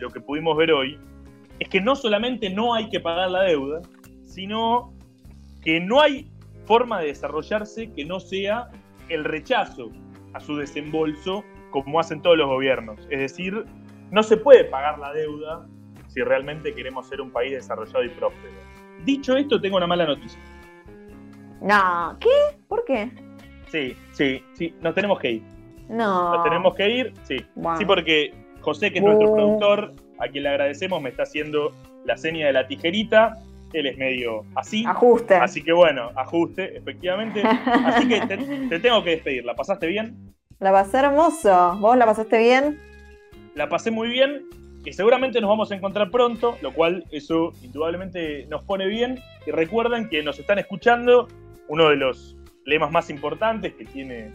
lo 0.00 0.10
que 0.10 0.20
pudimos 0.20 0.56
ver 0.56 0.72
hoy, 0.72 0.98
es 1.60 1.68
que 1.68 1.80
no 1.80 1.94
solamente 1.94 2.50
no 2.50 2.74
hay 2.74 2.88
que 2.88 2.98
pagar 2.98 3.30
la 3.30 3.42
deuda, 3.42 3.80
sino 4.24 4.92
que 5.62 5.78
no 5.78 6.00
hay 6.00 6.31
forma 6.66 7.00
de 7.00 7.08
desarrollarse 7.08 7.92
que 7.92 8.04
no 8.04 8.20
sea 8.20 8.68
el 9.08 9.24
rechazo 9.24 9.90
a 10.34 10.40
su 10.40 10.56
desembolso 10.56 11.44
como 11.70 12.00
hacen 12.00 12.22
todos 12.22 12.36
los 12.36 12.46
gobiernos. 12.46 13.00
Es 13.10 13.20
decir, 13.20 13.64
no 14.10 14.22
se 14.22 14.36
puede 14.36 14.64
pagar 14.64 14.98
la 14.98 15.12
deuda 15.12 15.66
si 16.08 16.22
realmente 16.22 16.74
queremos 16.74 17.06
ser 17.08 17.20
un 17.20 17.30
país 17.30 17.52
desarrollado 17.52 18.04
y 18.04 18.10
próspero. 18.10 18.54
Dicho 19.04 19.36
esto, 19.36 19.60
tengo 19.60 19.78
una 19.78 19.86
mala 19.86 20.06
noticia. 20.06 20.38
No, 21.60 22.16
¿qué? 22.20 22.28
¿Por 22.68 22.84
qué? 22.84 23.10
Sí, 23.68 23.96
sí, 24.12 24.42
sí, 24.52 24.74
nos 24.82 24.94
tenemos 24.94 25.18
que 25.18 25.32
ir. 25.32 25.42
No. 25.88 26.34
Nos 26.34 26.44
tenemos 26.44 26.74
que 26.74 26.90
ir, 26.90 27.12
sí. 27.22 27.36
Wow. 27.54 27.76
Sí, 27.78 27.84
porque 27.84 28.34
José, 28.60 28.92
que 28.92 28.98
es 28.98 29.04
nuestro 29.04 29.32
productor, 29.32 29.92
a 30.18 30.28
quien 30.28 30.44
le 30.44 30.50
agradecemos, 30.50 31.00
me 31.00 31.08
está 31.10 31.22
haciendo 31.22 31.72
la 32.04 32.16
seña 32.16 32.46
de 32.46 32.52
la 32.52 32.66
tijerita. 32.66 33.38
Él 33.72 33.86
es 33.86 33.96
medio 33.98 34.44
así. 34.54 34.84
Ajuste. 34.86 35.34
Así 35.34 35.62
que 35.62 35.72
bueno, 35.72 36.10
ajuste, 36.16 36.76
efectivamente. 36.76 37.42
Así 37.42 38.08
que 38.08 38.20
te, 38.26 38.36
te 38.68 38.80
tengo 38.80 39.02
que 39.02 39.10
despedir. 39.10 39.44
¿La 39.44 39.54
pasaste 39.54 39.86
bien? 39.86 40.34
La 40.58 40.72
pasé 40.72 40.98
hermoso. 40.98 41.76
¿Vos 41.80 41.96
la 41.96 42.06
pasaste 42.06 42.38
bien? 42.38 42.78
La 43.54 43.68
pasé 43.68 43.90
muy 43.90 44.08
bien 44.08 44.46
y 44.84 44.92
seguramente 44.92 45.40
nos 45.40 45.48
vamos 45.48 45.70
a 45.70 45.76
encontrar 45.76 46.10
pronto, 46.10 46.58
lo 46.60 46.72
cual 46.72 47.04
eso 47.12 47.52
indudablemente 47.62 48.46
nos 48.48 48.64
pone 48.64 48.86
bien. 48.86 49.20
Y 49.46 49.50
recuerden 49.50 50.08
que 50.08 50.22
nos 50.22 50.38
están 50.38 50.58
escuchando 50.58 51.28
uno 51.68 51.88
de 51.88 51.96
los 51.96 52.36
lemas 52.64 52.90
más 52.90 53.10
importantes 53.10 53.74
que 53.74 53.84
tiene 53.84 54.32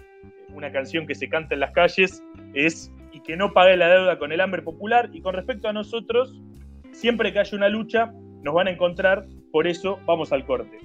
una 0.53 0.71
canción 0.71 1.05
que 1.05 1.15
se 1.15 1.29
canta 1.29 1.53
en 1.53 1.59
las 1.59 1.71
calles 1.71 2.23
es 2.53 2.91
y 3.11 3.19
que 3.21 3.35
no 3.35 3.53
pague 3.53 3.77
la 3.77 3.89
deuda 3.89 4.17
con 4.17 4.31
el 4.31 4.41
hambre 4.41 4.61
popular 4.61 5.09
y 5.13 5.21
con 5.21 5.33
respecto 5.33 5.67
a 5.67 5.73
nosotros, 5.73 6.39
siempre 6.91 7.33
que 7.33 7.39
haya 7.39 7.57
una 7.57 7.69
lucha 7.69 8.13
nos 8.47 8.55
van 8.55 8.67
a 8.67 8.71
encontrar, 8.71 9.25
por 9.51 9.67
eso 9.67 9.99
vamos 10.05 10.31
al 10.31 10.45
corte. 10.45 10.79